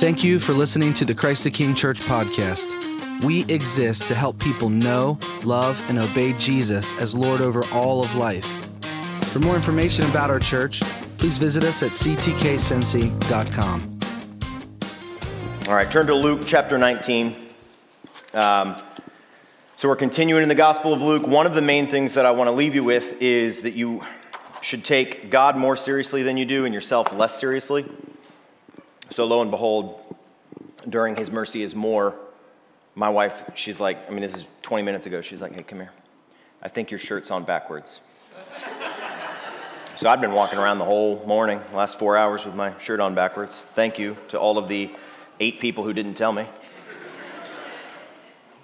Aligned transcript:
Thank 0.00 0.24
you 0.24 0.38
for 0.38 0.54
listening 0.54 0.94
to 0.94 1.04
the 1.04 1.14
Christ 1.14 1.44
the 1.44 1.50
King 1.50 1.74
Church 1.74 2.00
podcast. 2.00 3.22
We 3.22 3.42
exist 3.52 4.06
to 4.06 4.14
help 4.14 4.38
people 4.38 4.70
know, 4.70 5.18
love, 5.44 5.84
and 5.90 5.98
obey 5.98 6.32
Jesus 6.32 6.94
as 6.94 7.14
Lord 7.14 7.42
over 7.42 7.62
all 7.70 8.02
of 8.02 8.14
life. 8.14 8.46
For 9.24 9.40
more 9.40 9.54
information 9.54 10.06
about 10.06 10.30
our 10.30 10.38
church, 10.38 10.80
please 11.18 11.36
visit 11.36 11.64
us 11.64 11.82
at 11.82 11.90
ctkcincy.com. 11.90 13.98
All 15.68 15.74
right, 15.74 15.90
turn 15.90 16.06
to 16.06 16.14
Luke 16.14 16.44
chapter 16.46 16.78
19. 16.78 17.36
Um, 18.32 18.76
so 19.76 19.86
we're 19.86 19.96
continuing 19.96 20.42
in 20.42 20.48
the 20.48 20.54
Gospel 20.54 20.94
of 20.94 21.02
Luke. 21.02 21.26
One 21.26 21.44
of 21.44 21.52
the 21.52 21.60
main 21.60 21.88
things 21.88 22.14
that 22.14 22.24
I 22.24 22.30
want 22.30 22.48
to 22.48 22.52
leave 22.52 22.74
you 22.74 22.84
with 22.84 23.20
is 23.20 23.60
that 23.60 23.74
you 23.74 24.02
should 24.62 24.82
take 24.82 25.30
God 25.30 25.58
more 25.58 25.76
seriously 25.76 26.22
than 26.22 26.38
you 26.38 26.46
do 26.46 26.64
and 26.64 26.72
yourself 26.72 27.12
less 27.12 27.38
seriously. 27.38 27.84
So, 29.10 29.24
lo 29.24 29.42
and 29.42 29.50
behold, 29.50 30.00
during 30.88 31.16
His 31.16 31.30
mercy 31.30 31.62
is 31.62 31.74
more, 31.74 32.14
my 32.94 33.08
wife, 33.08 33.42
she's 33.54 33.80
like, 33.80 34.08
I 34.08 34.12
mean, 34.12 34.20
this 34.20 34.34
is 34.34 34.46
20 34.62 34.84
minutes 34.84 35.06
ago, 35.06 35.20
she's 35.20 35.42
like, 35.42 35.52
hey, 35.52 35.64
come 35.64 35.80
here. 35.80 35.90
I 36.62 36.68
think 36.68 36.90
your 36.90 36.98
shirt's 36.98 37.30
on 37.30 37.44
backwards. 37.44 38.00
so 39.96 40.08
I've 40.08 40.20
been 40.20 40.32
walking 40.32 40.58
around 40.58 40.78
the 40.78 40.84
whole 40.84 41.24
morning, 41.26 41.60
last 41.74 41.98
four 41.98 42.16
hours 42.16 42.44
with 42.44 42.54
my 42.54 42.78
shirt 42.78 43.00
on 43.00 43.14
backwards. 43.14 43.60
Thank 43.74 43.98
you 43.98 44.16
to 44.28 44.38
all 44.38 44.58
of 44.58 44.68
the 44.68 44.90
eight 45.40 45.58
people 45.58 45.82
who 45.82 45.92
didn't 45.92 46.14
tell 46.14 46.32
me. 46.32 46.46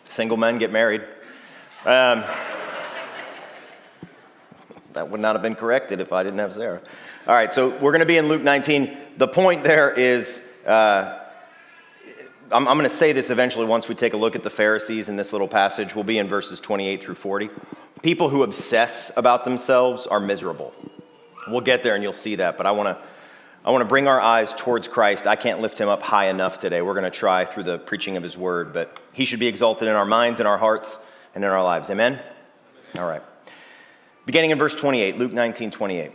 Single 0.05 0.37
men 0.37 0.59
get 0.59 0.71
married. 0.71 1.03
Um, 1.85 2.23
that 4.93 5.11
would 5.11 5.21
not 5.21 5.35
have 5.35 5.43
been 5.43 5.57
corrected 5.57 6.01
if 6.01 6.13
I 6.13 6.23
didn't 6.23 6.39
have 6.39 6.55
Sarah. 6.55 6.81
All 7.29 7.35
right, 7.35 7.53
so 7.53 7.71
we're 7.79 7.91
going 7.91 7.99
to 7.99 8.07
be 8.07 8.19
in 8.19 8.29
Luke 8.29 8.43
19. 8.43 8.97
The 9.17 9.27
point 9.27 9.65
there 9.65 9.91
is, 9.91 10.41
uh, 10.65 11.19
I'm, 12.53 12.69
I'm 12.69 12.79
going 12.79 12.89
to 12.89 12.95
say 12.95 13.11
this 13.11 13.31
eventually 13.31 13.67
once 13.67 13.89
we 13.89 13.97
take 13.97 14.13
a 14.13 14.17
look 14.17 14.37
at 14.37 14.45
the 14.45 14.51
Pharisees 14.51 15.09
in 15.09 15.17
this 15.17 15.33
little 15.33 15.49
passage. 15.49 15.97
We'll 15.97 16.05
be 16.05 16.19
in 16.19 16.29
verses 16.29 16.61
28 16.61 17.03
through 17.03 17.17
40. 17.17 17.51
People 18.01 18.29
who 18.29 18.45
obsess 18.45 19.11
about 19.17 19.45
themselves 19.45 20.07
are 20.07 20.21
miserable. 20.21 20.73
We'll 21.49 21.63
get 21.63 21.83
there 21.83 21.97
and 21.97 22.03
you'll 22.05 22.13
see 22.13 22.37
that, 22.37 22.57
but 22.57 22.65
I 22.65 22.71
want 22.71 22.97
to. 22.97 23.05
I 23.65 23.73
want 23.73 23.83
to 23.83 23.89
bring 23.89 24.07
our 24.07 24.21
eyes 24.21 24.55
towards 24.55 24.87
Christ. 24.87 25.27
I 25.27 25.35
can't 25.35 25.61
lift 25.61 25.77
him 25.77 25.89
up 25.89 26.01
high 26.01 26.29
enough 26.29 26.57
today. 26.57 26.83
We're 26.83 26.95
going 26.95 27.03
to 27.03 27.11
try 27.11 27.45
through 27.45 27.65
the 27.65 27.79
preaching 27.79 28.17
of 28.17 28.23
his 28.23 28.39
word, 28.39 28.73
but 28.73 29.01
he 29.13 29.25
should 29.25 29.41
be 29.41 29.49
exalted 29.49 29.89
in 29.89 29.95
our 29.95 30.05
minds, 30.05 30.39
in 30.39 30.47
our 30.47 30.59
hearts, 30.59 31.01
and 31.35 31.43
in 31.43 31.51
our 31.51 31.65
lives. 31.65 31.91
Amen? 31.91 32.21
All 32.97 33.09
right. 33.09 33.23
Beginning 34.25 34.53
in 34.53 34.59
verse 34.59 34.77
28, 34.77 35.19
Luke 35.19 35.33
19, 35.33 35.73
28. 35.73 36.13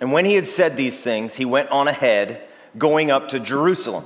And 0.00 0.12
when 0.12 0.24
he 0.24 0.34
had 0.34 0.46
said 0.46 0.76
these 0.76 1.02
things, 1.02 1.36
he 1.36 1.44
went 1.44 1.70
on 1.70 1.88
ahead, 1.88 2.42
going 2.76 3.10
up 3.10 3.28
to 3.28 3.40
Jerusalem. 3.40 4.04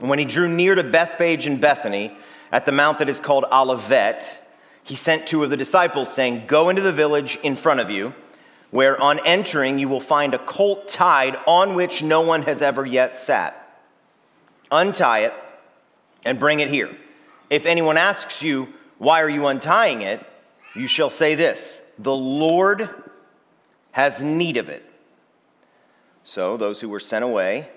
And 0.00 0.08
when 0.08 0.18
he 0.18 0.24
drew 0.24 0.48
near 0.48 0.74
to 0.74 0.84
Bethphage 0.84 1.46
and 1.46 1.60
Bethany, 1.60 2.16
at 2.52 2.66
the 2.66 2.72
mount 2.72 2.98
that 3.00 3.08
is 3.08 3.20
called 3.20 3.44
Olivet, 3.52 4.40
he 4.82 4.94
sent 4.94 5.26
two 5.26 5.42
of 5.42 5.50
the 5.50 5.56
disciples, 5.56 6.12
saying, 6.12 6.44
Go 6.46 6.68
into 6.68 6.82
the 6.82 6.92
village 6.92 7.36
in 7.42 7.56
front 7.56 7.80
of 7.80 7.90
you, 7.90 8.14
where 8.70 9.00
on 9.00 9.18
entering 9.26 9.78
you 9.78 9.88
will 9.88 10.00
find 10.00 10.34
a 10.34 10.38
colt 10.38 10.88
tied 10.88 11.36
on 11.46 11.74
which 11.74 12.02
no 12.02 12.20
one 12.20 12.42
has 12.42 12.62
ever 12.62 12.84
yet 12.84 13.16
sat. 13.16 13.60
Untie 14.70 15.20
it 15.20 15.34
and 16.24 16.38
bring 16.38 16.60
it 16.60 16.68
here. 16.68 16.96
If 17.50 17.66
anyone 17.66 17.96
asks 17.96 18.42
you, 18.42 18.68
Why 18.98 19.22
are 19.22 19.28
you 19.28 19.46
untying 19.46 20.02
it? 20.02 20.24
you 20.74 20.86
shall 20.86 21.10
say 21.10 21.34
this 21.34 21.80
The 21.98 22.14
Lord 22.14 22.88
has 23.94 24.20
need 24.20 24.56
of 24.56 24.68
it. 24.68 24.84
So 26.24 26.56
those 26.56 26.80
who 26.80 26.88
were 26.88 26.98
sent 26.98 27.24
away 27.24 27.68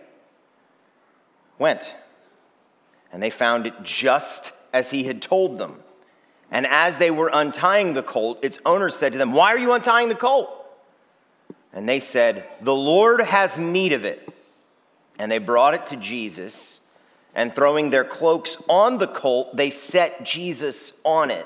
went, 1.59 1.93
and 3.13 3.21
they 3.21 3.29
found 3.29 3.67
it 3.67 3.83
just 3.83 4.51
as 4.73 4.89
he 4.89 5.03
had 5.03 5.21
told 5.21 5.59
them. 5.59 5.75
And 6.49 6.65
as 6.65 6.97
they 6.97 7.11
were 7.11 7.29
untying 7.31 7.93
the 7.93 8.01
colt, 8.01 8.39
its 8.43 8.59
owner 8.65 8.89
said 8.89 9.11
to 9.11 9.19
them, 9.19 9.31
Why 9.31 9.53
are 9.53 9.59
you 9.59 9.73
untying 9.73 10.09
the 10.09 10.15
colt? 10.15 10.49
And 11.71 11.87
they 11.87 11.99
said, 11.99 12.47
The 12.61 12.75
Lord 12.75 13.21
has 13.21 13.59
need 13.59 13.93
of 13.93 14.03
it. 14.03 14.27
And 15.19 15.31
they 15.31 15.37
brought 15.37 15.75
it 15.75 15.85
to 15.87 15.97
Jesus, 15.97 16.79
and 17.35 17.53
throwing 17.53 17.91
their 17.91 18.03
cloaks 18.03 18.57
on 18.67 18.97
the 18.97 19.07
colt, 19.07 19.55
they 19.55 19.69
set 19.69 20.23
Jesus 20.23 20.93
on 21.03 21.29
it. 21.29 21.45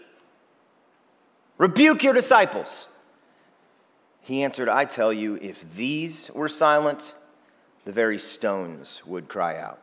Rebuke 1.61 2.01
your 2.01 2.13
disciples. 2.13 2.87
He 4.21 4.41
answered, 4.41 4.67
I 4.67 4.85
tell 4.85 5.13
you, 5.13 5.35
if 5.35 5.75
these 5.75 6.31
were 6.31 6.49
silent, 6.49 7.13
the 7.85 7.91
very 7.91 8.17
stones 8.17 9.03
would 9.05 9.27
cry 9.27 9.59
out. 9.59 9.79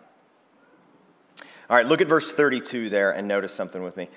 All 1.70 1.76
right, 1.76 1.86
look 1.86 2.00
at 2.00 2.08
verse 2.08 2.32
32 2.32 2.88
there 2.88 3.12
and 3.12 3.28
notice 3.28 3.54
something 3.54 3.84
with 3.84 3.96
me. 3.96 4.08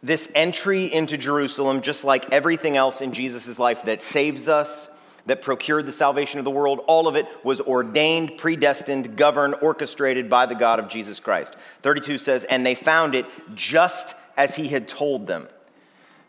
This 0.00 0.30
entry 0.32 0.86
into 0.86 1.18
Jerusalem, 1.18 1.80
just 1.80 2.04
like 2.04 2.32
everything 2.32 2.76
else 2.76 3.00
in 3.00 3.12
Jesus' 3.12 3.58
life 3.58 3.82
that 3.86 4.00
saves 4.00 4.48
us, 4.48 4.88
that 5.26 5.42
procured 5.42 5.86
the 5.86 5.92
salvation 5.92 6.38
of 6.38 6.44
the 6.44 6.52
world, 6.52 6.84
all 6.86 7.08
of 7.08 7.16
it 7.16 7.26
was 7.42 7.60
ordained, 7.62 8.38
predestined, 8.38 9.16
governed, 9.16 9.56
orchestrated 9.60 10.30
by 10.30 10.46
the 10.46 10.54
God 10.54 10.78
of 10.78 10.88
Jesus 10.88 11.18
Christ. 11.18 11.56
32 11.82 12.16
says, 12.16 12.44
And 12.44 12.64
they 12.64 12.76
found 12.76 13.16
it 13.16 13.26
just 13.56 14.14
as 14.36 14.54
he 14.54 14.68
had 14.68 14.86
told 14.86 15.26
them. 15.26 15.48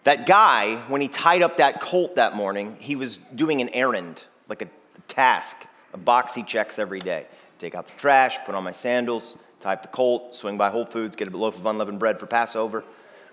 That 0.06 0.26
guy, 0.26 0.78
when 0.88 1.02
he 1.02 1.08
tied 1.08 1.42
up 1.42 1.58
that 1.58 1.82
colt 1.82 2.16
that 2.16 2.36
morning, 2.36 2.78
he 2.80 2.96
was 2.96 3.18
doing 3.36 3.62
an 3.62 3.70
errand, 3.70 4.24
like 4.48 4.62
a 4.62 4.68
task, 5.08 5.58
a 5.94 5.98
box 5.98 6.34
he 6.34 6.44
checks 6.44 6.80
every 6.80 7.00
day. 7.00 7.26
Take 7.58 7.76
out 7.76 7.88
the 7.88 7.98
trash, 7.98 8.38
put 8.46 8.56
on 8.56 8.64
my 8.64 8.72
sandals, 8.72 9.36
tie 9.60 9.74
up 9.74 9.82
the 9.82 9.90
colt, 9.90 10.34
swing 10.34 10.58
by 10.58 10.70
Whole 10.70 10.86
Foods, 10.86 11.16
get 11.16 11.32
a 11.32 11.36
loaf 11.36 11.58
of 11.58 11.66
unleavened 11.66 12.00
bread 12.00 12.20
for 12.20 12.26
Passover. 12.26 12.86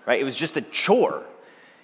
Right? 0.05 0.19
It 0.19 0.25
was 0.25 0.35
just 0.35 0.57
a 0.57 0.61
chore. 0.61 1.23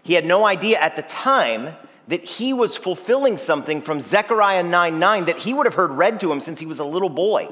He 0.04 0.14
had 0.14 0.26
no 0.26 0.46
idea 0.46 0.80
at 0.80 0.98
the 0.98 1.02
time 1.04 1.76
that 2.10 2.24
he 2.24 2.52
was 2.52 2.76
fulfilling 2.76 3.38
something 3.38 3.82
from 3.82 4.02
Zechariah 4.02 4.64
9 4.64 5.00
9 5.00 5.26
that 5.26 5.38
he 5.38 5.54
would 5.54 5.66
have 5.66 5.76
heard 5.76 5.92
read 5.92 6.20
to 6.20 6.32
him 6.32 6.42
since 6.42 6.60
he 6.60 6.66
was 6.66 6.80
a 6.80 6.86
little 6.86 7.10
boy. 7.10 7.48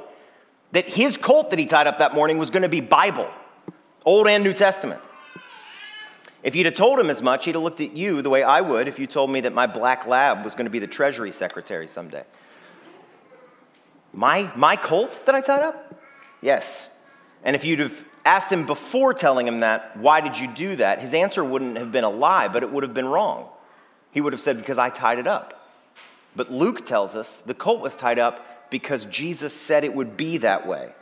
That 0.73 0.85
his 0.85 1.17
colt 1.17 1.49
that 1.51 1.59
he 1.59 1.65
tied 1.65 1.87
up 1.87 1.99
that 1.99 2.13
morning 2.13 2.37
was 2.37 2.49
going 2.49 2.63
to 2.63 2.69
be 2.69 2.81
Bible, 2.81 3.29
Old 4.05 4.27
and 4.27 4.43
New 4.43 4.53
Testament. 4.53 5.01
If 6.43 6.55
you'd 6.55 6.65
have 6.65 6.75
told 6.75 6.99
him 6.99 7.09
as 7.09 7.21
much, 7.21 7.45
he'd 7.45 7.55
have 7.55 7.63
looked 7.63 7.81
at 7.81 7.95
you 7.95 8.21
the 8.21 8.29
way 8.29 8.43
I 8.43 8.61
would 8.61 8.87
if 8.87 8.97
you 8.97 9.05
told 9.05 9.29
me 9.29 9.41
that 9.41 9.53
my 9.53 9.67
black 9.67 10.07
lab 10.07 10.43
was 10.43 10.55
going 10.55 10.65
to 10.65 10.71
be 10.71 10.79
the 10.79 10.87
Treasury 10.87 11.31
Secretary 11.31 11.87
someday. 11.87 12.23
My, 14.13 14.51
my 14.55 14.75
colt 14.75 15.21
that 15.25 15.35
I 15.35 15.41
tied 15.41 15.61
up? 15.61 16.01
Yes. 16.41 16.89
And 17.43 17.55
if 17.55 17.63
you'd 17.63 17.79
have 17.79 18.05
asked 18.25 18.51
him 18.51 18.65
before 18.65 19.13
telling 19.13 19.47
him 19.47 19.59
that, 19.61 19.95
why 19.97 20.19
did 20.21 20.37
you 20.37 20.47
do 20.47 20.75
that? 20.77 20.99
His 20.99 21.13
answer 21.13 21.43
wouldn't 21.43 21.77
have 21.77 21.91
been 21.91 22.03
a 22.03 22.09
lie, 22.09 22.47
but 22.47 22.63
it 22.63 22.71
would 22.71 22.83
have 22.83 22.93
been 22.93 23.07
wrong. 23.07 23.47
He 24.11 24.19
would 24.19 24.33
have 24.33 24.41
said, 24.41 24.57
because 24.57 24.77
I 24.77 24.89
tied 24.89 25.19
it 25.19 25.27
up. 25.27 25.69
But 26.35 26.51
Luke 26.51 26.85
tells 26.85 27.15
us 27.15 27.41
the 27.41 27.53
colt 27.53 27.81
was 27.81 27.95
tied 27.95 28.19
up 28.19 28.69
because 28.69 29.05
Jesus 29.05 29.53
said 29.53 29.83
it 29.83 29.93
would 29.93 30.17
be 30.17 30.37
that 30.37 30.67
way. 30.67 30.93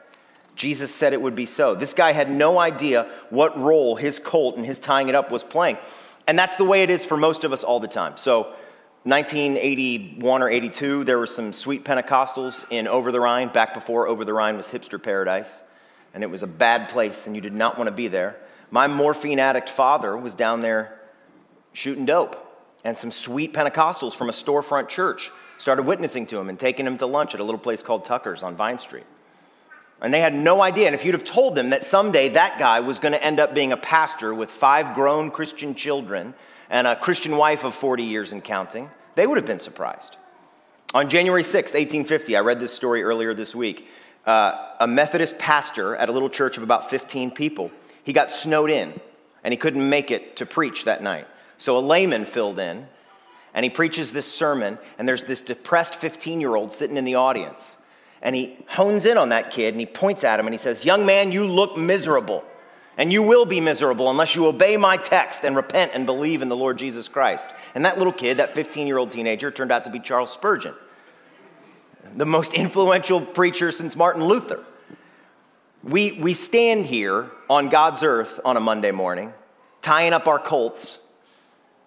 Jesus 0.59 0.93
said 0.93 1.13
it 1.13 1.21
would 1.21 1.35
be 1.35 1.45
so. 1.45 1.73
This 1.73 1.93
guy 1.93 2.11
had 2.11 2.29
no 2.29 2.59
idea 2.59 3.09
what 3.29 3.57
role 3.57 3.95
his 3.95 4.19
colt 4.19 4.57
and 4.57 4.65
his 4.65 4.77
tying 4.77 5.07
it 5.07 5.15
up 5.15 5.31
was 5.31 5.41
playing. 5.41 5.77
And 6.27 6.37
that's 6.37 6.57
the 6.57 6.65
way 6.65 6.83
it 6.83 6.89
is 6.89 7.05
for 7.05 7.15
most 7.15 7.45
of 7.45 7.53
us 7.53 7.63
all 7.63 7.79
the 7.79 7.87
time. 7.87 8.17
So, 8.17 8.53
1981 9.03 10.43
or 10.43 10.49
82, 10.49 11.05
there 11.05 11.17
were 11.17 11.27
some 11.27 11.53
sweet 11.53 11.85
Pentecostals 11.85 12.65
in 12.69 12.89
Over 12.89 13.13
the 13.13 13.21
Rhine, 13.21 13.47
back 13.47 13.73
before 13.73 14.09
Over 14.09 14.25
the 14.25 14.33
Rhine 14.33 14.57
was 14.57 14.67
hipster 14.67 15.01
paradise. 15.01 15.61
And 16.13 16.25
it 16.25 16.29
was 16.29 16.43
a 16.43 16.47
bad 16.47 16.89
place, 16.89 17.25
and 17.25 17.37
you 17.37 17.41
did 17.41 17.53
not 17.53 17.77
want 17.77 17.87
to 17.87 17.95
be 17.95 18.09
there. 18.09 18.35
My 18.69 18.87
morphine 18.87 19.39
addict 19.39 19.69
father 19.69 20.17
was 20.17 20.35
down 20.35 20.59
there 20.59 20.99
shooting 21.71 22.03
dope. 22.03 22.35
And 22.83 22.97
some 22.97 23.11
sweet 23.11 23.53
Pentecostals 23.53 24.13
from 24.13 24.27
a 24.27 24.33
storefront 24.33 24.89
church 24.89 25.31
started 25.57 25.83
witnessing 25.83 26.25
to 26.25 26.37
him 26.37 26.49
and 26.49 26.59
taking 26.59 26.85
him 26.85 26.97
to 26.97 27.05
lunch 27.05 27.33
at 27.33 27.39
a 27.39 27.45
little 27.45 27.59
place 27.59 27.81
called 27.81 28.03
Tucker's 28.03 28.43
on 28.43 28.57
Vine 28.57 28.77
Street. 28.77 29.05
And 30.01 30.13
they 30.13 30.21
had 30.21 30.33
no 30.33 30.61
idea. 30.61 30.85
And 30.85 30.95
if 30.95 31.03
you'd 31.03 31.13
have 31.13 31.25
told 31.25 31.55
them 31.55 31.71
that 31.71 31.85
someday 31.85 32.29
that 32.29 32.57
guy 32.57 32.79
was 32.79 32.99
going 32.99 33.11
to 33.11 33.23
end 33.23 33.39
up 33.39 33.53
being 33.53 33.71
a 33.71 33.77
pastor 33.77 34.33
with 34.33 34.49
five 34.49 34.95
grown 34.95 35.29
Christian 35.29 35.75
children 35.75 36.33
and 36.69 36.87
a 36.87 36.95
Christian 36.95 37.35
wife 37.35 37.63
of 37.63 37.75
40 37.75 38.03
years 38.03 38.31
and 38.31 38.43
counting, 38.43 38.89
they 39.15 39.27
would 39.27 39.37
have 39.37 39.45
been 39.45 39.59
surprised. 39.59 40.15
On 40.93 41.09
January 41.09 41.43
6th, 41.43 41.73
1850, 41.75 42.35
I 42.35 42.39
read 42.39 42.59
this 42.59 42.73
story 42.73 43.03
earlier 43.03 43.33
this 43.33 43.53
week. 43.53 43.87
Uh, 44.25 44.73
a 44.79 44.87
Methodist 44.87 45.37
pastor 45.37 45.95
at 45.95 46.09
a 46.09 46.11
little 46.11 46.29
church 46.29 46.57
of 46.57 46.63
about 46.63 46.89
15 46.89 47.31
people, 47.31 47.71
he 48.03 48.13
got 48.13 48.31
snowed 48.31 48.69
in 48.69 48.99
and 49.43 49.53
he 49.53 49.57
couldn't 49.57 49.87
make 49.87 50.11
it 50.11 50.35
to 50.37 50.45
preach 50.45 50.85
that 50.85 51.01
night. 51.01 51.27
So 51.57 51.77
a 51.77 51.79
layman 51.79 52.25
filled 52.25 52.59
in 52.59 52.87
and 53.53 53.63
he 53.63 53.69
preaches 53.69 54.11
this 54.11 54.31
sermon, 54.31 54.77
and 54.97 55.07
there's 55.07 55.23
this 55.23 55.41
depressed 55.41 55.95
15 55.95 56.39
year 56.39 56.55
old 56.55 56.71
sitting 56.71 56.97
in 56.97 57.05
the 57.05 57.15
audience. 57.15 57.75
And 58.21 58.35
he 58.35 58.57
hones 58.67 59.05
in 59.05 59.17
on 59.17 59.29
that 59.29 59.51
kid 59.51 59.73
and 59.73 59.79
he 59.79 59.85
points 59.85 60.23
at 60.23 60.39
him 60.39 60.45
and 60.45 60.53
he 60.53 60.57
says, 60.57 60.83
Young 60.83 61.05
man, 61.05 61.31
you 61.31 61.45
look 61.45 61.77
miserable. 61.77 62.43
And 62.97 63.13
you 63.13 63.23
will 63.23 63.45
be 63.45 63.61
miserable 63.61 64.09
unless 64.09 64.35
you 64.35 64.45
obey 64.45 64.75
my 64.75 64.97
text 64.97 65.45
and 65.45 65.55
repent 65.55 65.91
and 65.93 66.05
believe 66.05 66.41
in 66.41 66.49
the 66.49 66.55
Lord 66.55 66.77
Jesus 66.77 67.07
Christ. 67.07 67.49
And 67.73 67.85
that 67.85 67.97
little 67.97 68.11
kid, 68.11 68.37
that 68.37 68.53
15 68.53 68.87
year 68.87 68.97
old 68.97 69.11
teenager, 69.11 69.51
turned 69.51 69.71
out 69.71 69.85
to 69.85 69.89
be 69.89 70.01
Charles 70.01 70.33
Spurgeon, 70.33 70.73
the 72.13 72.25
most 72.25 72.53
influential 72.53 73.21
preacher 73.21 73.71
since 73.71 73.95
Martin 73.95 74.25
Luther. 74.25 74.65
We, 75.81 76.11
we 76.13 76.33
stand 76.33 76.87
here 76.87 77.31
on 77.49 77.69
God's 77.69 78.03
earth 78.03 78.41
on 78.43 78.57
a 78.57 78.59
Monday 78.59 78.91
morning, 78.91 79.33
tying 79.81 80.11
up 80.11 80.27
our 80.27 80.39
colts, 80.39 80.99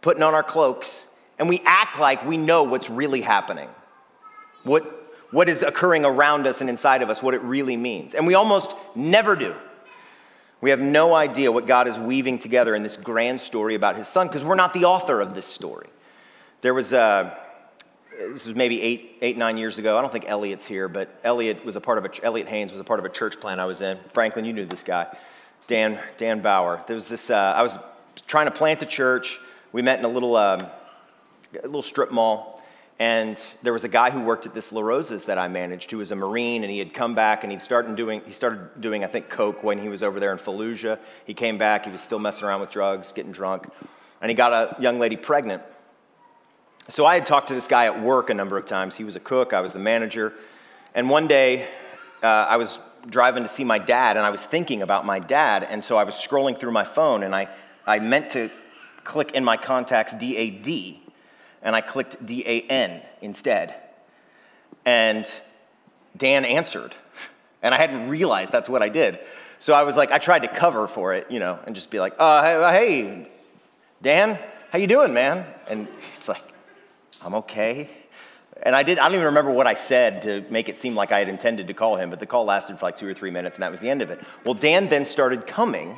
putting 0.00 0.22
on 0.22 0.32
our 0.32 0.42
cloaks, 0.42 1.06
and 1.38 1.46
we 1.46 1.60
act 1.66 1.98
like 1.98 2.24
we 2.24 2.38
know 2.38 2.62
what's 2.62 2.88
really 2.88 3.20
happening, 3.20 3.68
what, 4.64 5.01
what 5.32 5.48
is 5.48 5.62
occurring 5.62 6.04
around 6.04 6.46
us 6.46 6.60
and 6.60 6.70
inside 6.70 7.02
of 7.02 7.10
us, 7.10 7.22
what 7.22 7.34
it 7.34 7.42
really 7.42 7.76
means. 7.76 8.14
And 8.14 8.26
we 8.26 8.34
almost 8.34 8.72
never 8.94 9.34
do. 9.34 9.54
We 10.60 10.70
have 10.70 10.80
no 10.80 11.14
idea 11.14 11.50
what 11.50 11.66
God 11.66 11.88
is 11.88 11.98
weaving 11.98 12.38
together 12.38 12.74
in 12.76 12.84
this 12.84 12.96
grand 12.96 13.40
story 13.40 13.74
about 13.74 13.96
his 13.96 14.06
son 14.06 14.28
because 14.28 14.44
we're 14.44 14.54
not 14.54 14.72
the 14.72 14.84
author 14.84 15.20
of 15.20 15.34
this 15.34 15.46
story. 15.46 15.88
There 16.60 16.74
was 16.74 16.92
a, 16.92 17.36
this 18.16 18.46
was 18.46 18.54
maybe 18.54 18.80
eight, 18.80 19.18
eight, 19.22 19.36
nine 19.36 19.56
years 19.56 19.78
ago. 19.78 19.98
I 19.98 20.02
don't 20.02 20.12
think 20.12 20.28
Elliot's 20.28 20.66
here, 20.66 20.86
but 20.86 21.18
Elliot 21.24 21.64
was 21.64 21.74
a 21.74 21.80
part 21.80 21.98
of 21.98 22.04
a, 22.04 22.24
Elliot 22.24 22.46
Haynes 22.46 22.70
was 22.70 22.80
a 22.80 22.84
part 22.84 23.00
of 23.00 23.06
a 23.06 23.08
church 23.08 23.40
plan 23.40 23.58
I 23.58 23.64
was 23.64 23.80
in. 23.80 23.98
Franklin, 24.12 24.44
you 24.44 24.52
knew 24.52 24.66
this 24.66 24.84
guy. 24.84 25.06
Dan, 25.66 25.98
Dan 26.18 26.40
Bauer. 26.42 26.84
There 26.86 26.94
was 26.94 27.08
this, 27.08 27.30
uh, 27.30 27.54
I 27.56 27.62
was 27.62 27.78
trying 28.28 28.46
to 28.46 28.52
plant 28.52 28.82
a 28.82 28.86
church. 28.86 29.40
We 29.72 29.82
met 29.82 29.98
in 29.98 30.04
a 30.04 30.08
little, 30.08 30.36
um, 30.36 30.60
a 31.54 31.66
little 31.66 31.82
strip 31.82 32.12
mall. 32.12 32.61
And 32.98 33.42
there 33.62 33.72
was 33.72 33.84
a 33.84 33.88
guy 33.88 34.10
who 34.10 34.20
worked 34.20 34.46
at 34.46 34.54
this 34.54 34.70
La 34.70 34.80
Rosa's 34.80 35.24
that 35.24 35.38
I 35.38 35.48
managed, 35.48 35.90
who 35.90 35.98
was 35.98 36.12
a 36.12 36.14
Marine, 36.14 36.62
and 36.62 36.70
he 36.70 36.78
had 36.78 36.94
come 36.94 37.14
back 37.14 37.42
and 37.42 37.50
he'd 37.50 37.60
started 37.60 37.96
doing, 37.96 38.20
he 38.24 38.32
started 38.32 38.80
doing, 38.80 39.02
I 39.02 39.08
think, 39.08 39.28
coke 39.28 39.64
when 39.64 39.78
he 39.78 39.88
was 39.88 40.02
over 40.02 40.20
there 40.20 40.30
in 40.30 40.38
Fallujah. 40.38 40.98
He 41.24 41.34
came 41.34 41.58
back, 41.58 41.84
he 41.84 41.90
was 41.90 42.00
still 42.00 42.18
messing 42.18 42.46
around 42.46 42.60
with 42.60 42.70
drugs, 42.70 43.12
getting 43.12 43.32
drunk, 43.32 43.66
and 44.20 44.30
he 44.30 44.34
got 44.34 44.52
a 44.52 44.80
young 44.80 44.98
lady 44.98 45.16
pregnant. 45.16 45.62
So 46.88 47.06
I 47.06 47.14
had 47.14 47.26
talked 47.26 47.48
to 47.48 47.54
this 47.54 47.66
guy 47.66 47.86
at 47.86 48.02
work 48.02 48.30
a 48.30 48.34
number 48.34 48.56
of 48.56 48.66
times. 48.66 48.96
He 48.96 49.04
was 49.04 49.16
a 49.16 49.20
cook, 49.20 49.52
I 49.52 49.60
was 49.60 49.72
the 49.72 49.78
manager. 49.78 50.32
And 50.94 51.08
one 51.08 51.26
day, 51.26 51.66
uh, 52.22 52.26
I 52.26 52.56
was 52.56 52.78
driving 53.08 53.42
to 53.42 53.48
see 53.48 53.64
my 53.64 53.78
dad, 53.78 54.16
and 54.16 54.24
I 54.24 54.30
was 54.30 54.44
thinking 54.44 54.82
about 54.82 55.04
my 55.04 55.18
dad, 55.18 55.64
and 55.64 55.82
so 55.82 55.96
I 55.96 56.04
was 56.04 56.14
scrolling 56.14 56.58
through 56.58 56.72
my 56.72 56.84
phone, 56.84 57.24
and 57.24 57.34
I, 57.34 57.48
I 57.84 57.98
meant 57.98 58.30
to 58.30 58.50
click 59.02 59.32
in 59.32 59.44
my 59.44 59.56
contacts 59.56 60.12
DAD 60.12 61.01
and 61.62 61.74
I 61.76 61.80
clicked 61.80 62.24
D 62.24 62.42
A 62.46 62.62
N 62.62 63.02
instead. 63.20 63.74
And 64.84 65.32
Dan 66.16 66.44
answered, 66.44 66.94
and 67.62 67.74
I 67.74 67.78
hadn't 67.78 68.08
realized 68.08 68.52
that's 68.52 68.68
what 68.68 68.82
I 68.82 68.88
did. 68.88 69.18
So 69.58 69.74
I 69.74 69.84
was 69.84 69.96
like, 69.96 70.10
I 70.10 70.18
tried 70.18 70.40
to 70.40 70.48
cover 70.48 70.88
for 70.88 71.14
it, 71.14 71.30
you 71.30 71.38
know, 71.38 71.58
and 71.66 71.74
just 71.74 71.90
be 71.90 72.00
like, 72.00 72.14
uh, 72.18 72.72
hey, 72.72 73.28
Dan, 74.02 74.36
how 74.70 74.78
you 74.78 74.88
doing, 74.88 75.14
man? 75.14 75.46
And 75.68 75.86
he's 76.12 76.28
like, 76.28 76.42
I'm 77.20 77.34
okay. 77.34 77.88
And 78.64 78.74
I 78.74 78.82
did, 78.82 78.98
I 78.98 79.04
don't 79.04 79.14
even 79.14 79.26
remember 79.26 79.52
what 79.52 79.68
I 79.68 79.74
said 79.74 80.22
to 80.22 80.44
make 80.50 80.68
it 80.68 80.76
seem 80.76 80.96
like 80.96 81.12
I 81.12 81.20
had 81.20 81.28
intended 81.28 81.68
to 81.68 81.74
call 81.74 81.96
him, 81.96 82.10
but 82.10 82.18
the 82.18 82.26
call 82.26 82.44
lasted 82.44 82.78
for 82.78 82.86
like 82.86 82.96
two 82.96 83.06
or 83.06 83.14
three 83.14 83.30
minutes, 83.30 83.56
and 83.56 83.62
that 83.62 83.70
was 83.70 83.80
the 83.80 83.90
end 83.90 84.02
of 84.02 84.10
it. 84.10 84.20
Well, 84.44 84.54
Dan 84.54 84.88
then 84.88 85.04
started 85.04 85.46
coming 85.46 85.96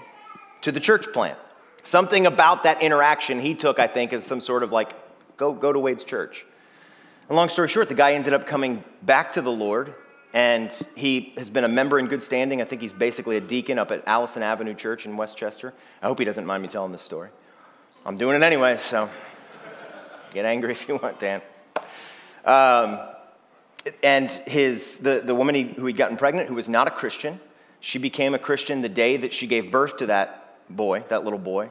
to 0.60 0.72
the 0.72 0.80
church 0.80 1.12
plant. 1.12 1.38
Something 1.82 2.26
about 2.26 2.62
that 2.62 2.82
interaction 2.82 3.40
he 3.40 3.54
took, 3.54 3.78
I 3.78 3.86
think, 3.86 4.12
as 4.12 4.24
some 4.24 4.40
sort 4.40 4.62
of 4.62 4.72
like 4.72 4.94
Go, 5.36 5.52
go 5.52 5.72
to 5.72 5.78
Wade's 5.78 6.04
church. 6.04 6.46
And 7.28 7.36
long 7.36 7.48
story 7.48 7.68
short, 7.68 7.88
the 7.88 7.94
guy 7.94 8.12
ended 8.12 8.34
up 8.34 8.46
coming 8.46 8.84
back 9.02 9.32
to 9.32 9.42
the 9.42 9.50
Lord, 9.50 9.94
and 10.32 10.70
he 10.94 11.32
has 11.38 11.50
been 11.50 11.64
a 11.64 11.68
member 11.68 11.98
in 11.98 12.06
good 12.06 12.22
standing. 12.22 12.60
I 12.60 12.64
think 12.64 12.82
he's 12.82 12.92
basically 12.92 13.36
a 13.36 13.40
deacon 13.40 13.78
up 13.78 13.90
at 13.90 14.02
Allison 14.06 14.42
Avenue 14.42 14.74
Church 14.74 15.06
in 15.06 15.16
West 15.16 15.36
Chester. 15.36 15.72
I 16.02 16.06
hope 16.06 16.18
he 16.18 16.24
doesn't 16.24 16.44
mind 16.44 16.62
me 16.62 16.68
telling 16.68 16.92
this 16.92 17.02
story. 17.02 17.30
I'm 18.06 18.16
doing 18.16 18.36
it 18.36 18.42
anyway, 18.42 18.76
so 18.76 19.08
get 20.32 20.44
angry 20.44 20.72
if 20.72 20.88
you 20.88 20.96
want, 20.96 21.18
Dan. 21.18 21.40
Um, 22.44 23.00
and 24.02 24.30
his, 24.30 24.98
the, 24.98 25.22
the 25.24 25.34
woman 25.34 25.54
he, 25.54 25.62
who 25.62 25.86
he'd 25.86 25.96
gotten 25.96 26.16
pregnant, 26.16 26.48
who 26.48 26.54
was 26.54 26.68
not 26.68 26.86
a 26.86 26.90
Christian, 26.90 27.40
she 27.80 27.98
became 27.98 28.34
a 28.34 28.38
Christian 28.38 28.82
the 28.82 28.88
day 28.88 29.16
that 29.16 29.34
she 29.34 29.46
gave 29.46 29.70
birth 29.70 29.96
to 29.98 30.06
that 30.06 30.58
boy, 30.68 31.04
that 31.08 31.24
little 31.24 31.38
boy. 31.38 31.70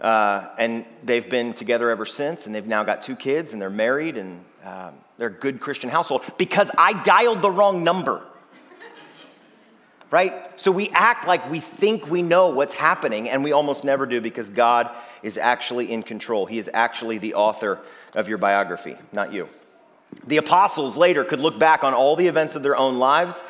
Uh, 0.00 0.48
and 0.58 0.84
they've 1.02 1.28
been 1.28 1.52
together 1.52 1.90
ever 1.90 2.06
since, 2.06 2.46
and 2.46 2.54
they've 2.54 2.66
now 2.66 2.84
got 2.84 3.02
two 3.02 3.16
kids, 3.16 3.52
and 3.52 3.60
they're 3.60 3.70
married, 3.70 4.16
and 4.16 4.44
um, 4.64 4.94
they're 5.16 5.28
a 5.28 5.32
good 5.32 5.60
Christian 5.60 5.90
household 5.90 6.22
because 6.38 6.70
I 6.78 6.92
dialed 7.02 7.42
the 7.42 7.50
wrong 7.50 7.82
number. 7.82 8.22
right? 10.10 10.58
So 10.60 10.70
we 10.70 10.88
act 10.90 11.26
like 11.26 11.50
we 11.50 11.58
think 11.58 12.08
we 12.08 12.22
know 12.22 12.50
what's 12.50 12.74
happening, 12.74 13.28
and 13.28 13.42
we 13.42 13.52
almost 13.52 13.84
never 13.84 14.06
do 14.06 14.20
because 14.20 14.50
God 14.50 14.90
is 15.22 15.36
actually 15.36 15.90
in 15.90 16.04
control. 16.04 16.46
He 16.46 16.58
is 16.58 16.70
actually 16.72 17.18
the 17.18 17.34
author 17.34 17.80
of 18.14 18.28
your 18.28 18.38
biography, 18.38 18.96
not 19.12 19.32
you. 19.32 19.48
The 20.26 20.38
apostles 20.38 20.96
later 20.96 21.24
could 21.24 21.40
look 21.40 21.58
back 21.58 21.84
on 21.84 21.92
all 21.92 22.16
the 22.16 22.28
events 22.28 22.56
of 22.56 22.62
their 22.62 22.76
own 22.76 22.98
lives 22.98 23.42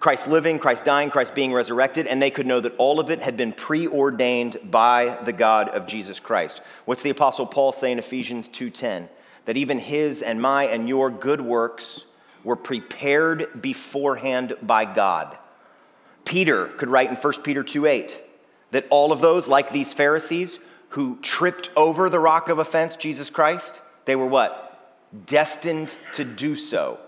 Christ 0.00 0.28
living, 0.28 0.58
Christ 0.58 0.84
dying, 0.84 1.10
Christ 1.10 1.34
being 1.34 1.52
resurrected, 1.52 2.06
and 2.06 2.20
they 2.20 2.30
could 2.30 2.46
know 2.46 2.60
that 2.60 2.74
all 2.76 3.00
of 3.00 3.10
it 3.10 3.22
had 3.22 3.36
been 3.36 3.52
preordained 3.52 4.58
by 4.64 5.18
the 5.24 5.32
God 5.32 5.68
of 5.70 5.86
Jesus 5.86 6.20
Christ. 6.20 6.60
What's 6.84 7.02
the 7.02 7.10
apostle 7.10 7.46
Paul 7.46 7.72
say 7.72 7.90
in 7.90 7.98
Ephesians 7.98 8.48
2:10? 8.48 9.08
That 9.46 9.56
even 9.56 9.78
his 9.78 10.22
and 10.22 10.40
my 10.40 10.64
and 10.64 10.88
your 10.88 11.10
good 11.10 11.40
works 11.40 12.04
were 12.42 12.56
prepared 12.56 13.62
beforehand 13.62 14.56
by 14.62 14.84
God. 14.84 15.38
Peter 16.24 16.66
could 16.66 16.88
write 16.88 17.10
in 17.10 17.16
1 17.16 17.44
Peter 17.44 17.62
2:8 17.62 18.18
that 18.70 18.86
all 18.90 19.12
of 19.12 19.20
those 19.20 19.48
like 19.48 19.70
these 19.70 19.92
Pharisees 19.92 20.58
who 20.90 21.18
tripped 21.22 21.70
over 21.76 22.08
the 22.08 22.20
rock 22.20 22.48
of 22.48 22.58
offense 22.58 22.96
Jesus 22.96 23.30
Christ, 23.30 23.80
they 24.04 24.16
were 24.16 24.26
what? 24.26 24.60
Destined 25.26 25.94
to 26.12 26.24
do 26.24 26.56
so 26.56 26.98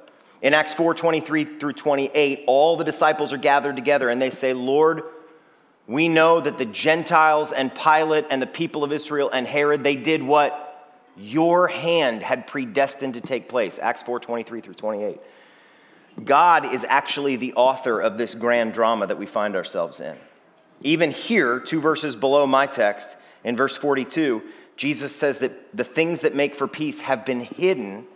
in 0.43 0.55
Acts 0.55 0.75
4 0.75 0.95
23 0.95 1.45
through 1.45 1.73
28, 1.73 2.45
all 2.47 2.77
the 2.77 2.85
disciples 2.85 3.33
are 3.33 3.39
gathered 3.39 3.77
together 3.77 4.09
and 4.09 4.21
they 4.21 4.31
say, 4.31 4.53
Lord, 4.53 5.03
we 5.87 6.09
know 6.09 6.41
that 6.41 6.59
the 6.59 6.67
Gentiles 6.67 7.53
and 7.53 7.75
Pilate 7.75 8.27
and 8.31 8.43
the 8.43 8.47
people 8.47 8.85
of 8.85 8.93
Israel 8.93 9.31
and 9.33 9.47
Herod, 9.47 9.85
they 9.85 9.97
did 9.97 10.23
what 10.23 10.63
your 11.17 11.69
hand 11.69 12.23
had 12.23 12.47
predestined 12.47 13.15
to 13.15 13.21
take 13.21 13.49
place. 13.49 13.79
Acts 13.79 14.03
4 14.03 14.21
23 14.21 14.61
through 14.61 14.75
28. 14.75 15.21
God 16.25 16.65
is 16.73 16.85
actually 16.89 17.37
the 17.37 17.53
author 17.55 18.01
of 18.01 18.19
this 18.19 18.35
grand 18.35 18.73
drama 18.73 19.07
that 19.07 19.19
we 19.19 19.27
find 19.27 19.55
ourselves 19.55 20.01
in. 20.01 20.17
Even 20.83 21.11
here, 21.11 21.61
two 21.61 21.81
verses 21.81 22.17
below 22.17 22.47
my 22.47 22.67
text, 22.67 23.17
in 23.45 23.57
verse 23.57 23.77
42, 23.77 24.43
Jesus 24.77 25.15
says 25.15 25.39
that 25.39 25.77
the 25.77 25.85
things 25.85 26.23
that 26.23 26.35
make 26.35 26.55
for 26.55 26.67
peace 26.67 27.01
have 27.01 27.25
been 27.25 27.41
hidden 27.41 28.07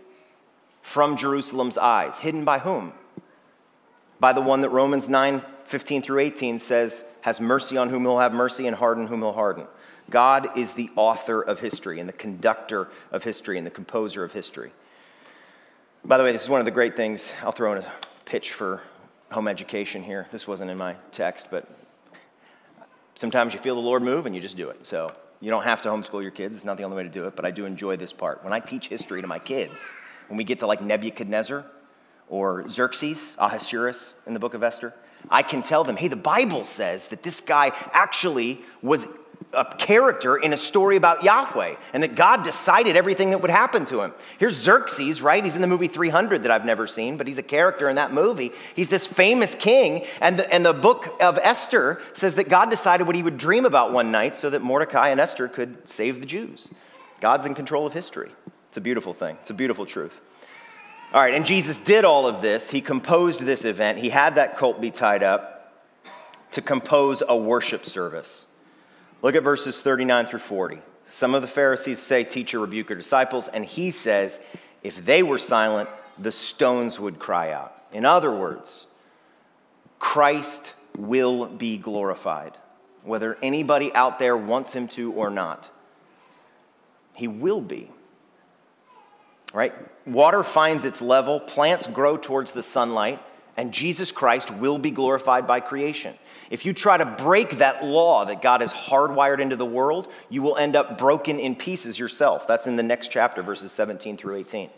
from 0.82 1.16
Jerusalem's 1.16 1.78
eyes. 1.78 2.18
Hidden 2.18 2.44
by 2.44 2.58
whom? 2.58 2.92
By 4.18 4.32
the 4.32 4.40
one 4.40 4.60
that 4.62 4.70
Romans 4.70 5.08
9 5.08 5.42
15 5.70 6.02
through 6.02 6.18
18 6.18 6.58
says, 6.58 7.04
has 7.20 7.40
mercy 7.40 7.76
on 7.76 7.88
whom 7.90 8.02
he'll 8.02 8.18
have 8.18 8.34
mercy 8.34 8.66
and 8.66 8.74
harden 8.74 9.06
whom 9.06 9.20
he'll 9.20 9.32
harden. 9.32 9.68
God 10.10 10.58
is 10.58 10.74
the 10.74 10.90
author 10.96 11.40
of 11.40 11.60
history 11.60 12.00
and 12.00 12.08
the 12.08 12.12
conductor 12.12 12.88
of 13.12 13.22
history 13.22 13.56
and 13.56 13.64
the 13.64 13.70
composer 13.70 14.24
of 14.24 14.32
history. 14.32 14.72
By 16.04 16.18
the 16.18 16.24
way, 16.24 16.32
this 16.32 16.42
is 16.42 16.48
one 16.48 16.60
of 16.60 16.64
the 16.64 16.72
great 16.72 16.96
things. 16.96 17.32
I'll 17.42 17.52
throw 17.52 17.72
in 17.72 17.78
a 17.78 17.92
pitch 18.24 18.52
for 18.52 18.82
home 19.30 19.46
education 19.46 20.02
here. 20.02 20.26
This 20.32 20.48
wasn't 20.48 20.72
in 20.72 20.76
my 20.76 20.96
text, 21.12 21.46
but 21.52 21.68
sometimes 23.14 23.54
you 23.54 23.60
feel 23.60 23.76
the 23.76 23.80
Lord 23.80 24.02
move 24.02 24.26
and 24.26 24.34
you 24.34 24.40
just 24.40 24.56
do 24.56 24.70
it. 24.70 24.84
So 24.84 25.12
you 25.40 25.50
don't 25.50 25.62
have 25.62 25.82
to 25.82 25.88
homeschool 25.88 26.22
your 26.22 26.32
kids. 26.32 26.56
It's 26.56 26.64
not 26.64 26.78
the 26.78 26.82
only 26.82 26.96
way 26.96 27.04
to 27.04 27.08
do 27.08 27.26
it, 27.26 27.36
but 27.36 27.44
I 27.44 27.52
do 27.52 27.64
enjoy 27.64 27.96
this 27.96 28.12
part. 28.12 28.42
When 28.42 28.52
I 28.52 28.58
teach 28.58 28.88
history 28.88 29.20
to 29.20 29.28
my 29.28 29.38
kids, 29.38 29.92
when 30.30 30.36
we 30.36 30.44
get 30.44 30.60
to 30.60 30.66
like 30.66 30.80
Nebuchadnezzar 30.80 31.66
or 32.28 32.68
Xerxes, 32.68 33.34
Ahasuerus 33.36 34.14
in 34.26 34.32
the 34.32 34.40
book 34.40 34.54
of 34.54 34.62
Esther, 34.62 34.94
I 35.28 35.42
can 35.42 35.62
tell 35.62 35.82
them, 35.82 35.96
hey, 35.96 36.06
the 36.06 36.16
Bible 36.16 36.62
says 36.62 37.08
that 37.08 37.24
this 37.24 37.40
guy 37.40 37.72
actually 37.92 38.60
was 38.80 39.08
a 39.52 39.64
character 39.64 40.36
in 40.36 40.52
a 40.52 40.56
story 40.56 40.94
about 40.94 41.24
Yahweh 41.24 41.74
and 41.92 42.02
that 42.04 42.14
God 42.14 42.44
decided 42.44 42.96
everything 42.96 43.30
that 43.30 43.42
would 43.42 43.50
happen 43.50 43.84
to 43.86 44.00
him. 44.00 44.12
Here's 44.38 44.54
Xerxes, 44.54 45.20
right? 45.20 45.42
He's 45.42 45.56
in 45.56 45.62
the 45.62 45.66
movie 45.66 45.88
300 45.88 46.44
that 46.44 46.52
I've 46.52 46.64
never 46.64 46.86
seen, 46.86 47.16
but 47.16 47.26
he's 47.26 47.38
a 47.38 47.42
character 47.42 47.88
in 47.88 47.96
that 47.96 48.12
movie. 48.12 48.52
He's 48.76 48.88
this 48.88 49.08
famous 49.08 49.56
king, 49.56 50.06
and 50.20 50.38
the, 50.38 50.54
and 50.54 50.64
the 50.64 50.72
book 50.72 51.16
of 51.20 51.38
Esther 51.38 52.00
says 52.12 52.36
that 52.36 52.48
God 52.48 52.70
decided 52.70 53.08
what 53.08 53.16
he 53.16 53.22
would 53.24 53.36
dream 53.36 53.64
about 53.64 53.92
one 53.92 54.12
night 54.12 54.36
so 54.36 54.48
that 54.50 54.62
Mordecai 54.62 55.08
and 55.08 55.20
Esther 55.20 55.48
could 55.48 55.88
save 55.88 56.20
the 56.20 56.26
Jews. 56.26 56.72
God's 57.20 57.46
in 57.46 57.54
control 57.54 57.84
of 57.84 57.92
history. 57.92 58.30
It's 58.70 58.76
a 58.76 58.80
beautiful 58.80 59.12
thing, 59.12 59.36
it's 59.40 59.50
a 59.50 59.54
beautiful 59.54 59.84
truth. 59.84 60.20
All 61.12 61.20
right, 61.20 61.34
and 61.34 61.44
Jesus 61.44 61.76
did 61.76 62.04
all 62.04 62.28
of 62.28 62.40
this. 62.40 62.70
He 62.70 62.80
composed 62.80 63.40
this 63.40 63.64
event. 63.64 63.98
He 63.98 64.10
had 64.10 64.36
that 64.36 64.56
colt 64.56 64.80
be 64.80 64.92
tied 64.92 65.24
up 65.24 65.82
to 66.52 66.62
compose 66.62 67.20
a 67.28 67.36
worship 67.36 67.84
service. 67.84 68.46
Look 69.22 69.34
at 69.34 69.42
verses 69.42 69.82
39 69.82 70.26
through 70.26 70.38
40. 70.38 70.78
Some 71.06 71.34
of 71.34 71.42
the 71.42 71.48
Pharisees 71.48 71.98
say, 71.98 72.22
Teacher, 72.22 72.60
rebuke 72.60 72.90
your 72.90 72.96
disciples. 72.96 73.48
And 73.48 73.64
he 73.64 73.90
says, 73.90 74.38
If 74.84 75.04
they 75.04 75.24
were 75.24 75.38
silent, 75.38 75.88
the 76.16 76.30
stones 76.30 77.00
would 77.00 77.18
cry 77.18 77.50
out. 77.50 77.74
In 77.92 78.04
other 78.04 78.32
words, 78.32 78.86
Christ 79.98 80.74
will 80.96 81.46
be 81.46 81.76
glorified, 81.76 82.52
whether 83.02 83.36
anybody 83.42 83.92
out 83.94 84.20
there 84.20 84.36
wants 84.36 84.72
him 84.72 84.86
to 84.88 85.12
or 85.14 85.28
not. 85.28 85.70
He 87.16 87.26
will 87.26 87.60
be 87.60 87.90
right? 89.52 89.74
Water 90.06 90.42
finds 90.42 90.84
its 90.84 91.02
level, 91.02 91.40
plants 91.40 91.86
grow 91.86 92.16
towards 92.16 92.52
the 92.52 92.62
sunlight, 92.62 93.20
and 93.56 93.72
Jesus 93.72 94.12
Christ 94.12 94.50
will 94.50 94.78
be 94.78 94.90
glorified 94.90 95.46
by 95.46 95.60
creation. 95.60 96.14
If 96.50 96.64
you 96.64 96.72
try 96.72 96.96
to 96.96 97.04
break 97.04 97.58
that 97.58 97.84
law 97.84 98.24
that 98.24 98.42
God 98.42 98.60
has 98.60 98.72
hardwired 98.72 99.40
into 99.40 99.56
the 99.56 99.66
world, 99.66 100.08
you 100.28 100.42
will 100.42 100.56
end 100.56 100.76
up 100.76 100.98
broken 100.98 101.38
in 101.38 101.54
pieces 101.54 101.98
yourself. 101.98 102.46
That's 102.46 102.66
in 102.66 102.76
the 102.76 102.82
next 102.82 103.08
chapter, 103.10 103.42
verses 103.42 103.72
17 103.72 104.16
through 104.16 104.36
18. 104.36 104.70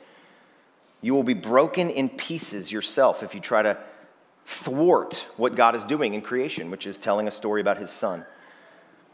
You 1.01 1.15
will 1.15 1.23
be 1.23 1.35
broken 1.35 1.91
in 1.91 2.09
pieces 2.09 2.71
yourself 2.71 3.23
if 3.23 3.35
you 3.35 3.41
try 3.41 3.63
to 3.63 3.79
thwart 4.47 5.25
what 5.37 5.55
God 5.55 5.77
is 5.77 5.85
doing 5.85 6.15
in 6.15 6.23
creation, 6.23 6.71
which 6.71 6.87
is 6.87 6.99
telling 6.99 7.29
a 7.29 7.31
story 7.31 7.61
about 7.61 7.79
his 7.79 7.91
son 7.91 8.25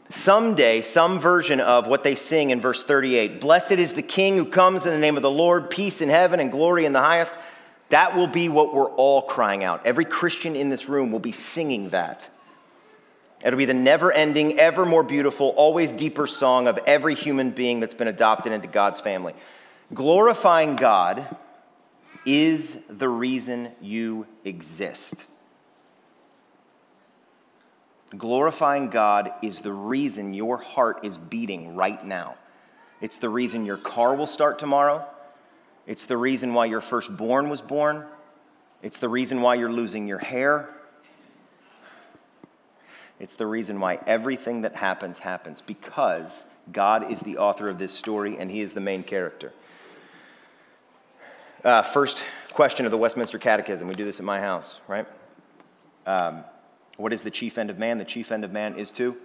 someday 0.09 0.81
some 0.81 1.19
version 1.19 1.59
of 1.59 1.87
what 1.87 2.03
they 2.03 2.15
sing 2.15 2.49
in 2.49 2.59
verse 2.61 2.83
38 2.83 3.39
Blessed 3.39 3.73
is 3.73 3.93
the 3.93 4.01
King 4.01 4.37
who 4.37 4.45
comes 4.45 4.85
in 4.85 4.91
the 4.91 4.99
name 4.99 5.15
of 5.15 5.23
the 5.23 5.31
Lord, 5.31 5.69
peace 5.69 6.01
in 6.01 6.09
heaven 6.09 6.39
and 6.39 6.51
glory 6.51 6.85
in 6.85 6.93
the 6.93 7.01
highest. 7.01 7.35
That 7.89 8.15
will 8.15 8.27
be 8.27 8.49
what 8.49 8.73
we're 8.73 8.91
all 8.91 9.23
crying 9.23 9.63
out. 9.63 9.85
Every 9.85 10.05
Christian 10.05 10.55
in 10.55 10.69
this 10.69 10.87
room 10.87 11.11
will 11.11 11.19
be 11.19 11.31
singing 11.31 11.89
that. 11.89 12.27
It'll 13.43 13.57
be 13.57 13.65
the 13.65 13.73
never 13.73 14.11
ending, 14.11 14.59
ever 14.59 14.85
more 14.85 15.03
beautiful, 15.03 15.49
always 15.49 15.93
deeper 15.93 16.27
song 16.27 16.67
of 16.67 16.77
every 16.85 17.15
human 17.15 17.51
being 17.51 17.79
that's 17.79 17.93
been 17.93 18.09
adopted 18.09 18.51
into 18.51 18.67
God's 18.67 18.99
family. 18.99 19.33
Glorifying 19.93 20.75
God 20.75 21.37
is 22.25 22.77
the 22.89 23.07
reason 23.07 23.71
you 23.81 24.27
exist. 24.43 25.25
Glorifying 28.17 28.89
God 28.89 29.31
is 29.41 29.61
the 29.61 29.71
reason 29.71 30.33
your 30.33 30.57
heart 30.57 30.99
is 31.03 31.17
beating 31.17 31.75
right 31.75 32.03
now. 32.03 32.35
It's 33.01 33.19
the 33.19 33.29
reason 33.29 33.65
your 33.65 33.77
car 33.77 34.15
will 34.15 34.27
start 34.27 34.59
tomorrow. 34.59 35.05
It's 35.85 36.05
the 36.05 36.17
reason 36.17 36.53
why 36.53 36.65
your 36.65 36.81
firstborn 36.81 37.49
was 37.49 37.61
born. 37.61 38.05
It's 38.81 38.99
the 38.99 39.09
reason 39.09 39.41
why 39.41 39.55
you're 39.55 39.71
losing 39.71 40.07
your 40.07 40.17
hair. 40.17 40.69
It's 43.19 43.35
the 43.35 43.45
reason 43.45 43.79
why 43.79 43.99
everything 44.07 44.61
that 44.61 44.75
happens 44.75 45.19
happens 45.19 45.61
because 45.61 46.45
God 46.71 47.11
is 47.11 47.19
the 47.19 47.37
author 47.37 47.67
of 47.67 47.77
this 47.77 47.91
story 47.91 48.37
and 48.37 48.49
He 48.49 48.61
is 48.61 48.73
the 48.73 48.79
main 48.81 49.03
character. 49.03 49.51
Uh, 51.63 51.81
first 51.81 52.23
question 52.53 52.85
of 52.85 52.91
the 52.91 52.97
Westminster 52.97 53.37
Catechism. 53.37 53.87
We 53.87 53.95
do 53.95 54.05
this 54.05 54.19
at 54.19 54.25
my 54.25 54.39
house, 54.39 54.79
right? 54.87 55.05
Um, 56.05 56.45
what 56.99 57.13
is 57.13 57.23
the 57.23 57.31
chief 57.31 57.57
end 57.57 57.69
of 57.69 57.79
man? 57.79 57.97
The 57.97 58.03
chief 58.03 58.29
end 58.29 58.43
of 58.43 58.51
man 58.51 58.75
is 58.75 58.91
to 58.91 59.15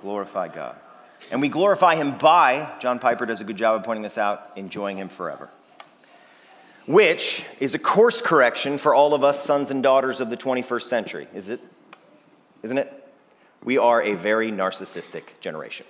glorify 0.00 0.48
God. 0.48 0.76
And 1.30 1.40
we 1.40 1.48
glorify 1.48 1.94
him 1.94 2.18
by, 2.18 2.72
John 2.80 2.98
Piper 2.98 3.24
does 3.24 3.40
a 3.40 3.44
good 3.44 3.56
job 3.56 3.76
of 3.76 3.84
pointing 3.84 4.02
this 4.02 4.18
out, 4.18 4.50
enjoying 4.56 4.96
him 4.96 5.08
forever. 5.08 5.48
Which 6.86 7.44
is 7.60 7.74
a 7.76 7.78
course 7.78 8.20
correction 8.20 8.78
for 8.78 8.94
all 8.94 9.14
of 9.14 9.22
us 9.22 9.44
sons 9.44 9.70
and 9.70 9.80
daughters 9.80 10.20
of 10.20 10.28
the 10.28 10.36
21st 10.36 10.82
century, 10.82 11.28
is 11.32 11.48
it? 11.48 11.60
Isn't 12.64 12.78
it? 12.78 12.92
We 13.62 13.78
are 13.78 14.02
a 14.02 14.14
very 14.14 14.50
narcissistic 14.50 15.22
generation. 15.40 15.86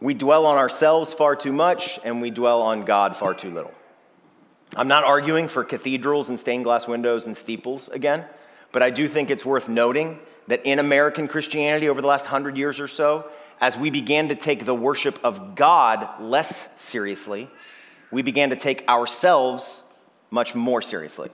We 0.00 0.14
dwell 0.14 0.46
on 0.46 0.56
ourselves 0.56 1.12
far 1.12 1.36
too 1.36 1.52
much, 1.52 2.00
and 2.04 2.22
we 2.22 2.30
dwell 2.30 2.62
on 2.62 2.86
God 2.86 3.18
far 3.18 3.34
too 3.34 3.50
little. 3.50 3.74
I'm 4.76 4.88
not 4.88 5.04
arguing 5.04 5.48
for 5.48 5.62
cathedrals 5.62 6.30
and 6.30 6.40
stained 6.40 6.64
glass 6.64 6.88
windows 6.88 7.26
and 7.26 7.36
steeples 7.36 7.88
again. 7.90 8.24
But 8.72 8.82
I 8.82 8.90
do 8.90 9.08
think 9.08 9.30
it's 9.30 9.44
worth 9.44 9.68
noting 9.68 10.18
that 10.46 10.64
in 10.64 10.78
American 10.78 11.28
Christianity 11.28 11.88
over 11.88 12.00
the 12.00 12.06
last 12.06 12.26
hundred 12.26 12.56
years 12.56 12.80
or 12.80 12.88
so, 12.88 13.30
as 13.60 13.76
we 13.76 13.90
began 13.90 14.28
to 14.28 14.34
take 14.34 14.64
the 14.64 14.74
worship 14.74 15.18
of 15.22 15.54
God 15.54 16.20
less 16.20 16.68
seriously, 16.80 17.48
we 18.10 18.22
began 18.22 18.50
to 18.50 18.56
take 18.56 18.88
ourselves 18.88 19.82
much 20.30 20.54
more 20.54 20.80
seriously. 20.82 21.30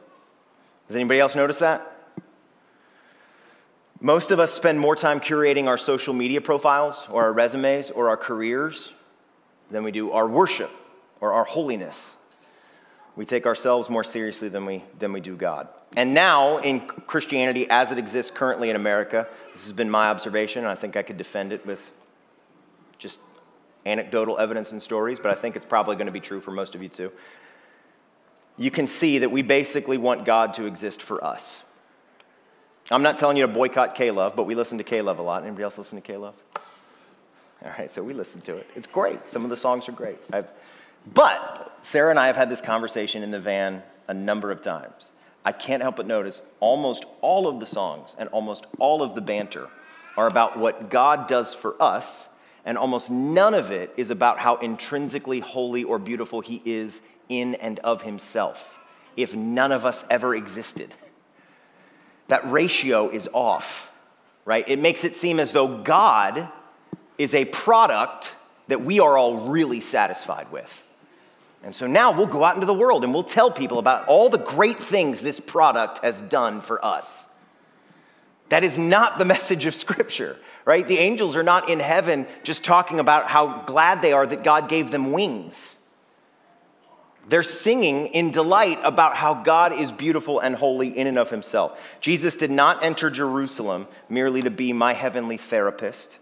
Does 0.88 0.96
anybody 0.96 1.20
else 1.20 1.34
notice 1.34 1.58
that? 1.58 1.92
Most 4.00 4.30
of 4.30 4.38
us 4.38 4.52
spend 4.52 4.78
more 4.78 4.94
time 4.94 5.20
curating 5.20 5.66
our 5.66 5.78
social 5.78 6.12
media 6.12 6.40
profiles 6.40 7.06
or 7.10 7.22
our 7.22 7.32
resumes 7.32 7.90
or 7.90 8.08
our 8.08 8.16
careers 8.16 8.92
than 9.70 9.84
we 9.84 9.90
do 9.90 10.12
our 10.12 10.28
worship 10.28 10.70
or 11.20 11.32
our 11.32 11.44
holiness. 11.44 12.14
We 13.16 13.24
take 13.24 13.46
ourselves 13.46 13.88
more 13.88 14.04
seriously 14.04 14.48
than 14.48 14.66
we, 14.66 14.84
than 14.98 15.12
we 15.12 15.20
do 15.20 15.34
God. 15.34 15.68
And 15.94 16.12
now, 16.14 16.58
in 16.58 16.80
Christianity 16.80 17.66
as 17.70 17.92
it 17.92 17.98
exists 17.98 18.30
currently 18.30 18.70
in 18.70 18.76
America, 18.76 19.26
this 19.52 19.64
has 19.64 19.72
been 19.72 19.88
my 19.88 20.08
observation, 20.08 20.64
and 20.64 20.70
I 20.70 20.74
think 20.74 20.96
I 20.96 21.02
could 21.02 21.16
defend 21.16 21.52
it 21.52 21.64
with 21.64 21.92
just 22.98 23.20
anecdotal 23.86 24.38
evidence 24.38 24.72
and 24.72 24.82
stories, 24.82 25.20
but 25.20 25.30
I 25.30 25.34
think 25.34 25.56
it's 25.56 25.64
probably 25.64 25.96
going 25.96 26.06
to 26.06 26.12
be 26.12 26.20
true 26.20 26.40
for 26.40 26.50
most 26.50 26.74
of 26.74 26.82
you 26.82 26.88
too. 26.88 27.12
You 28.58 28.70
can 28.70 28.86
see 28.86 29.18
that 29.18 29.30
we 29.30 29.42
basically 29.42 29.96
want 29.96 30.24
God 30.24 30.54
to 30.54 30.64
exist 30.64 31.00
for 31.00 31.22
us. 31.24 31.62
I'm 32.90 33.02
not 33.02 33.18
telling 33.18 33.36
you 33.36 33.46
to 33.46 33.52
boycott 33.52 33.94
K-Love, 33.94 34.36
but 34.36 34.44
we 34.44 34.54
listen 34.54 34.78
to 34.78 34.84
K-Love 34.84 35.18
a 35.18 35.22
lot. 35.22 35.42
Anybody 35.42 35.64
else 35.64 35.78
listen 35.78 35.96
to 35.96 36.02
K-Love? 36.02 36.34
All 37.64 37.72
right, 37.78 37.92
so 37.92 38.02
we 38.02 38.12
listen 38.12 38.40
to 38.42 38.56
it. 38.56 38.68
It's 38.76 38.86
great. 38.86 39.30
Some 39.30 39.44
of 39.44 39.50
the 39.50 39.56
songs 39.56 39.88
are 39.88 39.92
great. 39.92 40.18
I've, 40.32 40.50
but 41.12 41.78
Sarah 41.82 42.10
and 42.10 42.18
I 42.18 42.26
have 42.26 42.36
had 42.36 42.48
this 42.48 42.60
conversation 42.60 43.22
in 43.22 43.30
the 43.30 43.40
van 43.40 43.82
a 44.08 44.14
number 44.14 44.50
of 44.50 44.62
times. 44.62 45.12
I 45.46 45.52
can't 45.52 45.80
help 45.80 45.94
but 45.94 46.08
notice 46.08 46.42
almost 46.58 47.04
all 47.20 47.46
of 47.46 47.60
the 47.60 47.66
songs 47.66 48.16
and 48.18 48.28
almost 48.30 48.66
all 48.80 49.00
of 49.00 49.14
the 49.14 49.20
banter 49.20 49.68
are 50.16 50.26
about 50.26 50.58
what 50.58 50.90
God 50.90 51.28
does 51.28 51.54
for 51.54 51.80
us, 51.80 52.28
and 52.64 52.76
almost 52.76 53.12
none 53.12 53.54
of 53.54 53.70
it 53.70 53.94
is 53.96 54.10
about 54.10 54.40
how 54.40 54.56
intrinsically 54.56 55.38
holy 55.38 55.84
or 55.84 56.00
beautiful 56.00 56.40
He 56.40 56.60
is 56.64 57.00
in 57.28 57.54
and 57.54 57.78
of 57.80 58.02
Himself, 58.02 58.76
if 59.16 59.36
none 59.36 59.70
of 59.70 59.84
us 59.84 60.04
ever 60.10 60.34
existed. 60.34 60.92
That 62.26 62.50
ratio 62.50 63.08
is 63.08 63.28
off, 63.32 63.92
right? 64.44 64.68
It 64.68 64.80
makes 64.80 65.04
it 65.04 65.14
seem 65.14 65.38
as 65.38 65.52
though 65.52 65.78
God 65.78 66.48
is 67.18 67.34
a 67.36 67.44
product 67.44 68.32
that 68.66 68.80
we 68.80 68.98
are 68.98 69.16
all 69.16 69.48
really 69.48 69.78
satisfied 69.78 70.50
with. 70.50 70.82
And 71.62 71.74
so 71.74 71.86
now 71.86 72.12
we'll 72.12 72.26
go 72.26 72.44
out 72.44 72.54
into 72.54 72.66
the 72.66 72.74
world 72.74 73.02
and 73.02 73.12
we'll 73.12 73.24
tell 73.24 73.50
people 73.50 73.78
about 73.78 74.06
all 74.06 74.28
the 74.28 74.38
great 74.38 74.78
things 74.78 75.20
this 75.20 75.40
product 75.40 75.98
has 76.04 76.20
done 76.20 76.60
for 76.60 76.84
us. 76.84 77.26
That 78.50 78.62
is 78.62 78.78
not 78.78 79.18
the 79.18 79.24
message 79.36 79.66
of 79.66 79.74
Scripture, 79.74 80.36
right? 80.64 80.86
The 80.86 80.98
angels 80.98 81.36
are 81.36 81.42
not 81.42 81.68
in 81.68 81.80
heaven 81.80 82.26
just 82.44 82.64
talking 82.64 83.00
about 83.00 83.28
how 83.28 83.62
glad 83.62 84.02
they 84.02 84.12
are 84.12 84.26
that 84.26 84.44
God 84.44 84.68
gave 84.68 84.90
them 84.90 85.12
wings. 85.12 85.76
They're 87.28 87.42
singing 87.42 88.06
in 88.08 88.30
delight 88.30 88.78
about 88.84 89.16
how 89.16 89.34
God 89.34 89.72
is 89.72 89.90
beautiful 89.90 90.38
and 90.38 90.54
holy 90.54 90.96
in 90.96 91.08
and 91.08 91.18
of 91.18 91.28
himself. 91.28 91.80
Jesus 92.00 92.36
did 92.36 92.52
not 92.52 92.84
enter 92.84 93.10
Jerusalem 93.10 93.88
merely 94.08 94.42
to 94.42 94.50
be 94.50 94.72
my 94.72 94.92
heavenly 94.92 95.36
therapist 95.36 96.18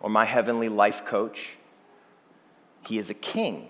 or 0.00 0.10
my 0.10 0.26
heavenly 0.26 0.68
life 0.68 1.06
coach. 1.06 1.56
He 2.86 2.98
is 2.98 3.10
a 3.10 3.14
king. 3.14 3.68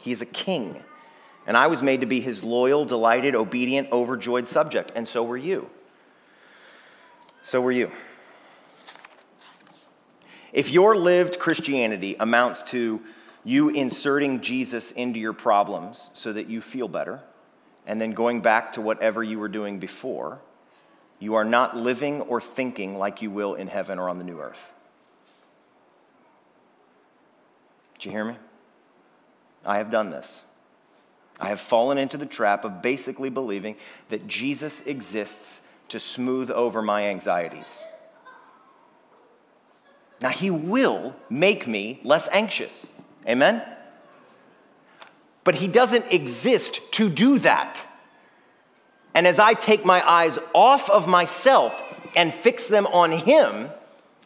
He 0.00 0.12
is 0.12 0.20
a 0.20 0.26
king. 0.26 0.82
And 1.46 1.56
I 1.56 1.66
was 1.66 1.82
made 1.82 2.00
to 2.00 2.06
be 2.06 2.20
his 2.20 2.42
loyal, 2.42 2.84
delighted, 2.84 3.34
obedient, 3.34 3.92
overjoyed 3.92 4.46
subject, 4.46 4.92
and 4.94 5.06
so 5.06 5.22
were 5.22 5.36
you. 5.36 5.68
So 7.42 7.60
were 7.60 7.72
you. 7.72 7.90
If 10.52 10.70
your 10.70 10.96
lived 10.96 11.38
Christianity 11.38 12.16
amounts 12.18 12.62
to 12.64 13.02
you 13.44 13.68
inserting 13.68 14.40
Jesus 14.40 14.92
into 14.92 15.18
your 15.18 15.32
problems 15.32 16.10
so 16.14 16.32
that 16.32 16.48
you 16.48 16.60
feel 16.60 16.88
better, 16.88 17.20
and 17.86 18.00
then 18.00 18.12
going 18.12 18.40
back 18.40 18.72
to 18.72 18.80
whatever 18.80 19.22
you 19.22 19.38
were 19.38 19.48
doing 19.48 19.78
before, 19.78 20.40
you 21.18 21.34
are 21.34 21.44
not 21.44 21.76
living 21.76 22.22
or 22.22 22.40
thinking 22.40 22.98
like 22.98 23.20
you 23.20 23.30
will 23.30 23.54
in 23.54 23.68
heaven 23.68 23.98
or 23.98 24.08
on 24.08 24.18
the 24.18 24.24
new 24.24 24.40
earth. 24.40 24.72
You 28.04 28.12
hear 28.12 28.24
me? 28.24 28.36
I 29.64 29.78
have 29.78 29.90
done 29.90 30.10
this. 30.10 30.42
I 31.40 31.48
have 31.48 31.60
fallen 31.60 31.98
into 31.98 32.16
the 32.16 32.26
trap 32.26 32.64
of 32.64 32.82
basically 32.82 33.30
believing 33.30 33.76
that 34.08 34.26
Jesus 34.26 34.82
exists 34.82 35.60
to 35.88 35.98
smooth 35.98 36.50
over 36.50 36.82
my 36.82 37.04
anxieties. 37.04 37.84
Now, 40.20 40.30
He 40.30 40.50
will 40.50 41.14
make 41.28 41.66
me 41.66 42.00
less 42.04 42.28
anxious. 42.30 42.90
Amen? 43.26 43.62
but 45.44 45.56
he 45.56 45.68
doesn't 45.68 46.10
exist 46.10 46.80
to 46.92 47.08
do 47.08 47.38
that. 47.40 47.86
And 49.14 49.26
as 49.26 49.38
I 49.38 49.52
take 49.52 49.84
my 49.84 50.06
eyes 50.08 50.38
off 50.54 50.90
of 50.90 51.06
myself 51.06 51.78
and 52.16 52.34
fix 52.34 52.66
them 52.66 52.86
on 52.88 53.12
him, 53.12 53.68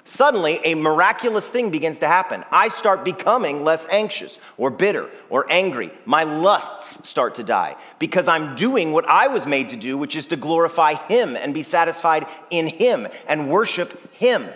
suddenly 0.09 0.59
a 0.65 0.75
miraculous 0.75 1.51
thing 1.51 1.71
begins 1.71 1.99
to 1.99 2.09
happen. 2.09 2.45
I 2.51 2.69
start 2.69 3.05
becoming 3.05 3.63
less 3.63 3.87
anxious 3.91 4.41
or 4.57 4.71
bitter 4.71 5.11
or 5.29 5.51
angry. 5.51 5.91
My 6.07 6.25
lusts 6.25 7.09
start 7.09 7.35
to 7.37 7.43
die 7.43 7.77
because 7.99 8.27
I'm 8.27 8.57
doing 8.57 8.93
what 8.93 9.09
I 9.09 9.29
was 9.29 9.47
made 9.47 9.69
to 9.71 9.77
do, 9.77 9.99
which 9.99 10.17
is 10.17 10.27
to 10.29 10.37
glorify 10.37 10.95
Him 10.95 11.37
and 11.37 11.53
be 11.53 11.63
satisfied 11.63 12.27
in 12.51 12.69
Him 12.69 13.07
and 13.27 13.51
worship 13.51 14.15
Him. 14.15 14.47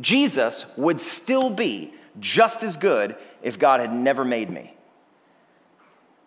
Jesus 0.00 0.64
would 0.76 1.00
still 1.00 1.50
be 1.50 1.92
just 2.20 2.62
as 2.62 2.76
good 2.76 3.16
if 3.42 3.58
God 3.58 3.80
had 3.80 3.92
never 3.92 4.24
made 4.24 4.50
me. 4.50 4.74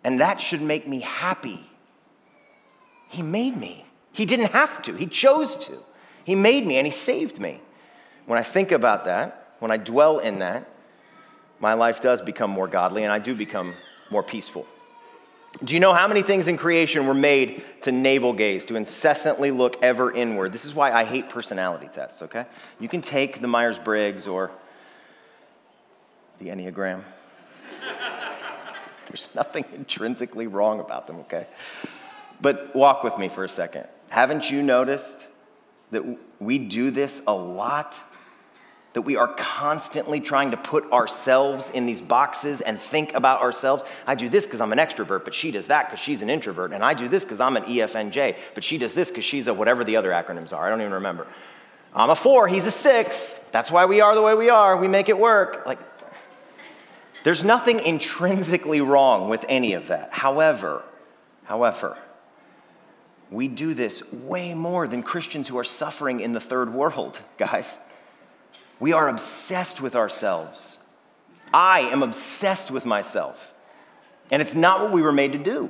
And 0.04 0.20
that 0.20 0.42
should 0.42 0.62
make 0.62 0.88
me 0.88 1.00
happy. 1.00 1.66
He 3.08 3.22
made 3.22 3.56
me. 3.56 3.86
He 4.12 4.25
didn't 4.25 4.52
have 4.52 4.82
to, 4.84 4.94
He 4.94 5.08
chose 5.08 5.56
to. 5.68 5.78
He 6.25 6.36
made 6.36 6.68
me 6.68 6.78
and 6.78 6.86
He 6.86 6.92
saved 6.92 7.40
me. 7.40 7.62
When 8.25 8.39
I 8.39 8.44
think 8.44 8.72
about 8.72 9.06
that, 9.06 9.56
when 9.60 9.72
I 9.72 9.77
dwell 9.77 10.20
in 10.20 10.39
that, 10.39 10.68
my 11.60 11.74
life 11.74 12.01
does 12.01 12.22
become 12.22 12.50
more 12.50 12.68
godly 12.68 13.03
and 13.03 13.12
I 13.12 13.20
do 13.20 13.34
become 13.36 13.74
more 14.10 14.24
peaceful. 14.24 14.68
Do 15.63 15.74
you 15.74 15.80
know 15.80 15.94
how 15.94 16.08
many 16.08 16.24
things 16.24 16.48
in 16.48 16.58
creation 16.58 17.06
were 17.06 17.13
made 17.13 17.63
to 17.82 17.92
navel 17.92 18.34
gaze, 18.34 18.65
to 18.65 18.75
incessantly 18.75 19.51
look 19.51 19.82
ever 19.84 20.12
inward? 20.12 20.51
This 20.51 20.65
is 20.65 20.74
why 20.74 20.92
I 20.92 21.03
hate 21.03 21.30
personality 21.30 21.88
tests, 21.92 22.24
okay? 22.24 22.46
You 22.80 22.89
can 22.89 23.01
take 23.01 23.39
the 23.39 23.48
Myers 23.48 23.77
Briggs 23.77 24.25
or 24.25 24.50
the 26.39 26.48
Enneagram. 26.48 27.03
There's 29.08 29.30
nothing 29.36 29.63
intrinsically 29.75 30.48
wrong 30.48 30.80
about 30.80 31.06
them, 31.06 31.18
okay? 31.22 31.46
But 32.42 32.75
walk 32.75 33.03
with 33.03 33.18
me 33.20 33.30
for 33.30 33.44
a 33.44 33.50
second. 33.50 33.86
Haven't 34.10 34.50
you 34.50 34.63
noticed 34.63 35.27
that 35.92 36.03
we 36.39 36.58
do 36.58 36.89
this 36.89 37.22
a 37.27 37.34
lot 37.34 38.01
that 38.94 39.02
we 39.02 39.16
are 39.16 39.28
constantly 39.28 40.20
trying 40.22 40.52
to 40.52 40.58
put 40.58 40.92
ourselves 40.92 41.70
in 41.72 41.86
these 41.86 42.02
boxes 42.02 42.62
and 42.62 42.80
think 42.80 43.14
about 43.14 43.42
ourselves. 43.42 43.84
I 44.06 44.16
do 44.16 44.30
this 44.30 44.46
because 44.46 44.62
I'm 44.62 44.72
an 44.72 44.78
extrovert, 44.78 45.26
but 45.26 45.34
she 45.34 45.52
does 45.52 45.68
that 45.68 45.88
because 45.88 46.00
she's 46.00 46.22
an 46.22 46.30
introvert. 46.30 46.72
And 46.72 46.84
I 46.84 46.94
do 46.94 47.08
this 47.08 47.24
because 47.26 47.42
I'm 47.42 47.58
an 47.58 47.64
ENFJ, 47.64 48.38
but 48.54 48.64
she 48.64 48.78
does 48.78 48.94
this 48.94 49.10
because 49.10 49.26
she's 49.26 49.48
a 49.48 49.54
whatever 49.54 49.84
the 49.84 49.96
other 49.96 50.12
acronyms 50.12 50.54
are. 50.54 50.66
I 50.66 50.70
don't 50.70 50.82
even 50.82 50.94
remember. 50.94 51.28
I'm 51.96 52.10
a 52.10 52.16
four, 52.16 52.48
he's 52.48 52.66
a 52.66 52.72
six. 52.72 53.34
That's 53.52 53.72
why 53.72 53.86
we 53.86 54.02
are 54.02 54.16
the 54.16 54.22
way 54.22 54.36
we 54.36 54.50
are. 54.50 54.78
We 54.78 54.88
make 54.88 55.10
it 55.10 55.18
work. 55.18 55.64
Like, 55.66 55.80
there's 57.24 57.44
nothing 57.44 57.80
intrinsically 57.80 58.82
wrong 58.82 59.30
with 59.30 59.46
any 59.48 59.74
of 59.74 59.88
that. 59.88 60.12
However, 60.12 60.84
however, 61.46 61.98
we 63.32 63.48
do 63.48 63.74
this 63.74 64.12
way 64.12 64.54
more 64.54 64.88
than 64.88 65.02
Christians 65.02 65.48
who 65.48 65.58
are 65.58 65.64
suffering 65.64 66.20
in 66.20 66.34
the 66.34 66.40
third 66.40 66.74
world, 66.74 67.20
guys. 67.38 67.78
We 68.80 68.94
are 68.94 69.08
obsessed 69.08 69.82
with 69.82 69.96
ourselves. 69.96 70.77
I 71.53 71.82
am 71.82 72.03
obsessed 72.03 72.72
with 72.72 72.86
myself. 72.86 73.53
And 74.32 74.42
it's 74.42 74.56
not 74.56 74.82
what 74.82 74.92
we 74.92 75.01
were 75.01 75.12
made 75.12 75.34
to 75.34 75.39
do. 75.39 75.70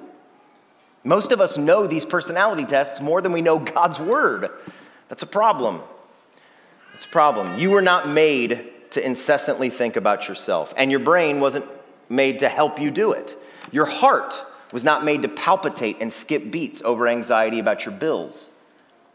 Most 1.03 1.31
of 1.31 1.41
us 1.41 1.57
know 1.57 1.85
these 1.85 2.05
personality 2.05 2.65
tests 2.65 3.01
more 3.01 3.21
than 3.21 3.33
we 3.33 3.41
know 3.41 3.59
God's 3.59 3.99
word. 3.99 4.49
That's 5.09 5.23
a 5.23 5.27
problem. 5.27 5.81
It's 6.93 7.05
a 7.05 7.09
problem. 7.09 7.59
You 7.59 7.71
were 7.71 7.81
not 7.81 8.07
made 8.07 8.69
to 8.91 9.05
incessantly 9.05 9.69
think 9.69 9.95
about 9.95 10.27
yourself, 10.27 10.73
and 10.77 10.91
your 10.91 10.99
brain 10.99 11.39
wasn't 11.39 11.65
made 12.09 12.39
to 12.39 12.47
help 12.47 12.79
you 12.79 12.91
do 12.91 13.11
it. 13.11 13.35
Your 13.71 13.85
heart 13.85 14.41
was 14.71 14.83
not 14.83 15.03
made 15.03 15.23
to 15.23 15.27
palpitate 15.27 15.97
and 15.99 16.13
skip 16.13 16.51
beats 16.51 16.81
over 16.83 17.07
anxiety 17.07 17.59
about 17.59 17.85
your 17.85 17.93
bills. 17.93 18.51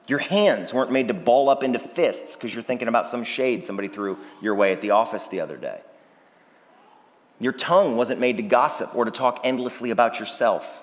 Your 0.08 0.18
hands 0.18 0.72
weren't 0.72 0.90
made 0.90 1.08
to 1.08 1.14
ball 1.14 1.50
up 1.50 1.62
into 1.62 1.78
fists 1.78 2.34
because 2.34 2.52
you're 2.52 2.64
thinking 2.64 2.88
about 2.88 3.06
some 3.06 3.22
shade 3.22 3.62
somebody 3.62 3.88
threw 3.88 4.18
your 4.40 4.54
way 4.54 4.72
at 4.72 4.80
the 4.80 4.90
office 4.90 5.28
the 5.28 5.40
other 5.40 5.56
day. 5.58 5.80
Your 7.38 7.52
tongue 7.52 7.96
wasn't 7.96 8.18
made 8.18 8.38
to 8.38 8.42
gossip 8.42 8.96
or 8.96 9.04
to 9.04 9.10
talk 9.10 9.40
endlessly 9.44 9.90
about 9.90 10.18
yourself. 10.18 10.82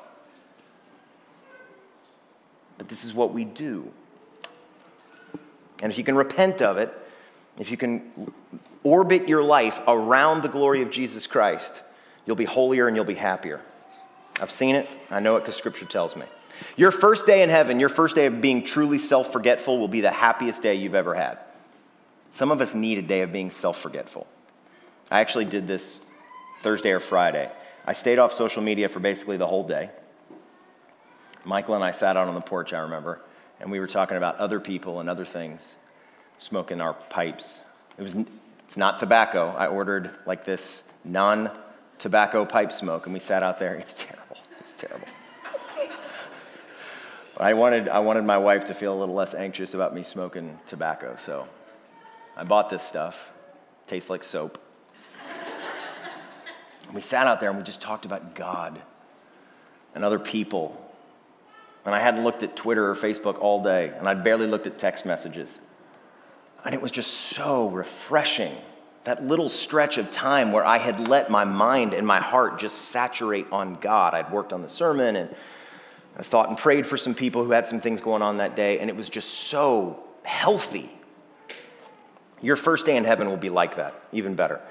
But 2.77 2.87
this 2.87 3.03
is 3.03 3.13
what 3.13 3.33
we 3.33 3.43
do. 3.43 3.91
And 5.81 5.91
if 5.91 5.97
you 5.97 6.03
can 6.03 6.15
repent 6.15 6.61
of 6.61 6.77
it, 6.77 6.93
if 7.59 7.71
you 7.71 7.77
can 7.77 8.31
orbit 8.83 9.27
your 9.27 9.43
life 9.43 9.81
around 9.87 10.43
the 10.43 10.49
glory 10.49 10.83
of 10.83 10.91
Jesus 10.91 11.25
Christ, 11.25 11.81
you'll 12.27 12.35
be 12.35 12.45
holier 12.45 12.87
and 12.87 12.95
you'll 12.95 13.05
be 13.05 13.15
happier. 13.15 13.59
I've 14.39 14.51
seen 14.51 14.75
it, 14.75 14.87
I 15.09 15.19
know 15.19 15.35
it 15.37 15.41
because 15.41 15.55
Scripture 15.55 15.85
tells 15.85 16.15
me. 16.15 16.25
Your 16.77 16.91
first 16.91 17.25
day 17.25 17.43
in 17.43 17.49
heaven, 17.49 17.79
your 17.79 17.89
first 17.89 18.15
day 18.15 18.25
of 18.25 18.41
being 18.41 18.63
truly 18.63 18.97
self 18.97 19.31
forgetful, 19.31 19.79
will 19.79 19.87
be 19.87 20.01
the 20.01 20.11
happiest 20.11 20.61
day 20.61 20.75
you've 20.75 20.95
ever 20.95 21.13
had. 21.13 21.39
Some 22.31 22.51
of 22.51 22.59
us 22.59 22.75
need 22.75 22.97
a 22.97 23.01
day 23.01 23.21
of 23.21 23.31
being 23.31 23.51
self 23.51 23.79
forgetful. 23.79 24.27
I 25.09 25.21
actually 25.21 25.45
did 25.45 25.67
this 25.67 26.01
Thursday 26.61 26.91
or 26.91 26.99
Friday. 26.99 27.49
I 27.85 27.93
stayed 27.93 28.19
off 28.19 28.33
social 28.33 28.61
media 28.61 28.89
for 28.89 28.99
basically 28.99 29.37
the 29.37 29.47
whole 29.47 29.65
day. 29.65 29.89
Michael 31.43 31.75
and 31.75 31.83
I 31.83 31.91
sat 31.91 32.17
out 32.17 32.27
on 32.27 32.33
the 32.33 32.41
porch, 32.41 32.73
I 32.73 32.79
remember, 32.79 33.21
and 33.59 33.71
we 33.71 33.79
were 33.79 33.87
talking 33.87 34.17
about 34.17 34.37
other 34.37 34.59
people 34.59 34.99
and 34.99 35.07
other 35.07 35.25
things, 35.25 35.75
smoking 36.39 36.81
our 36.81 36.93
pipes. 36.93 37.61
It 37.97 38.01
was, 38.01 38.15
it's 38.65 38.77
not 38.77 38.97
tobacco. 38.97 39.49
I 39.49 39.67
ordered 39.67 40.11
like 40.25 40.43
this 40.43 40.83
non 41.03 41.51
tobacco 41.99 42.45
pipe 42.45 42.71
smoke, 42.71 43.05
and 43.05 43.13
we 43.13 43.19
sat 43.19 43.43
out 43.43 43.59
there. 43.59 43.75
It's 43.79 43.93
terrible. 43.93 44.37
It's 44.59 44.73
terrible. 44.73 45.07
I 47.37 47.53
wanted, 47.53 47.89
I 47.89 47.99
wanted 47.99 48.23
my 48.23 48.37
wife 48.37 48.65
to 48.65 48.73
feel 48.73 48.93
a 48.93 48.99
little 48.99 49.15
less 49.15 49.33
anxious 49.33 49.73
about 49.73 49.93
me 49.93 50.03
smoking 50.03 50.57
tobacco, 50.65 51.17
so 51.19 51.47
I 52.37 52.45
bought 52.45 52.69
this 52.69 52.81
stuff. 52.81 53.31
Tastes 53.87 54.09
like 54.09 54.23
soap. 54.23 54.57
we 56.93 57.01
sat 57.01 57.27
out 57.27 57.41
there 57.41 57.49
and 57.49 57.57
we 57.57 57.63
just 57.63 57.81
talked 57.81 58.05
about 58.05 58.35
God 58.35 58.81
and 59.93 60.05
other 60.05 60.19
people. 60.19 60.81
And 61.83 61.93
I 61.93 61.99
hadn't 61.99 62.23
looked 62.23 62.41
at 62.41 62.55
Twitter 62.55 62.89
or 62.89 62.95
Facebook 62.95 63.39
all 63.39 63.61
day, 63.61 63.93
and 63.97 64.07
I'd 64.07 64.23
barely 64.23 64.47
looked 64.47 64.65
at 64.65 64.77
text 64.77 65.05
messages. 65.05 65.59
And 66.63 66.73
it 66.73 66.81
was 66.81 66.91
just 66.91 67.11
so 67.11 67.69
refreshing. 67.69 68.55
That 69.03 69.23
little 69.23 69.49
stretch 69.49 69.99
of 69.99 70.09
time 70.09 70.51
where 70.51 70.65
I 70.65 70.79
had 70.79 71.07
let 71.07 71.29
my 71.29 71.43
mind 71.43 71.93
and 71.93 72.07
my 72.07 72.19
heart 72.19 72.57
just 72.57 72.85
saturate 72.85 73.45
on 73.51 73.75
God. 73.75 74.15
I'd 74.15 74.31
worked 74.31 74.51
on 74.51 74.63
the 74.63 74.69
sermon 74.69 75.15
and 75.15 75.35
I 76.17 76.23
thought 76.23 76.49
and 76.49 76.57
prayed 76.57 76.87
for 76.87 76.97
some 76.97 77.13
people 77.13 77.43
who 77.43 77.51
had 77.51 77.67
some 77.67 77.81
things 77.81 78.01
going 78.01 78.21
on 78.21 78.37
that 78.37 78.55
day, 78.55 78.79
and 78.79 78.89
it 78.89 78.95
was 78.95 79.09
just 79.09 79.29
so 79.29 80.03
healthy. 80.23 80.89
Your 82.41 82.55
first 82.55 82.85
day 82.85 82.95
in 82.95 83.03
heaven 83.03 83.27
will 83.27 83.37
be 83.37 83.49
like 83.49 83.75
that, 83.75 83.93
even 84.11 84.35
better. 84.35 84.61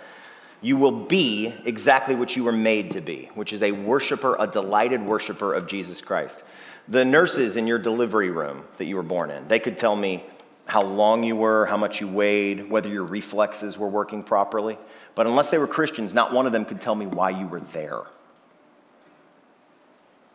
You 0.63 0.79
will 0.79 0.93
be 0.93 1.55
exactly 1.67 2.15
what 2.15 2.37
you 2.37 2.45
were 2.45 2.53
made 2.53 2.93
to 2.93 3.03
be, 3.03 3.31
which 3.35 3.53
is 3.53 3.63
a 3.63 3.73
worshiper, 3.73 4.37
a 4.39 4.47
delighted 4.47 5.03
worshiper 5.03 5.53
of 5.53 5.67
Jesus 5.67 6.01
Christ. 6.01 6.43
The 6.89 7.05
nurses 7.05 7.57
in 7.57 7.67
your 7.67 7.79
delivery 7.79 8.31
room 8.31 8.65
that 8.77 8.87
you 8.87 8.97
were 8.97 9.03
born 9.03 9.31
in, 9.31 9.47
they 9.49 9.59
could 9.59 9.77
tell 9.77 9.97
me 9.97 10.25
how 10.67 10.81
long 10.81 11.23
you 11.23 11.37
were, 11.37 11.67
how 11.67 11.77
much 11.77 12.01
you 12.01 12.09
weighed, 12.09 12.71
whether 12.71 12.89
your 12.89 13.05
reflexes 13.05 13.77
were 13.77 13.89
working 13.89 14.23
properly. 14.23 14.79
But 15.15 15.27
unless 15.27 15.51
they 15.51 15.59
were 15.59 15.67
Christians, 15.67 16.15
not 16.15 16.33
one 16.33 16.47
of 16.47 16.53
them 16.53 16.65
could 16.65 16.81
tell 16.81 16.95
me 16.95 17.07
why 17.07 17.31
you 17.31 17.47
were 17.47 17.61
there. 17.61 18.03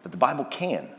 But 0.04 0.12
the 0.12 0.17
Bible 0.17 0.45
can. 0.45 0.89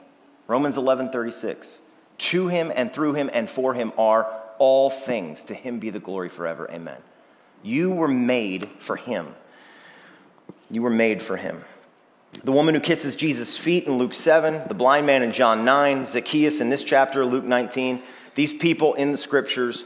Romans 0.51 0.77
11 0.77 1.11
36. 1.11 1.79
To 2.19 2.49
him 2.49 2.73
and 2.75 2.93
through 2.93 3.15
him 3.15 3.31
and 3.33 3.49
for 3.49 3.73
him 3.73 3.93
are 3.97 4.27
all 4.59 4.91
things. 4.91 5.45
To 5.45 5.55
him 5.55 5.79
be 5.79 5.91
the 5.91 6.01
glory 6.01 6.29
forever. 6.29 6.69
Amen. 6.69 7.01
You 7.63 7.93
were 7.93 8.09
made 8.09 8.69
for 8.81 8.97
him. 8.97 9.37
You 10.69 10.83
were 10.83 10.91
made 10.91 11.23
for 11.23 11.37
him. 11.37 11.63
The 12.43 12.51
woman 12.51 12.75
who 12.75 12.81
kisses 12.81 13.15
Jesus' 13.15 13.57
feet 13.57 13.87
in 13.87 13.97
Luke 13.97 14.13
7, 14.13 14.63
the 14.67 14.75
blind 14.75 15.07
man 15.07 15.23
in 15.23 15.31
John 15.31 15.65
9, 15.65 16.07
Zacchaeus 16.07 16.61
in 16.61 16.69
this 16.69 16.83
chapter, 16.83 17.25
Luke 17.25 17.45
19, 17.45 18.03
these 18.35 18.53
people 18.53 18.95
in 18.95 19.13
the 19.13 19.19
scriptures 19.19 19.85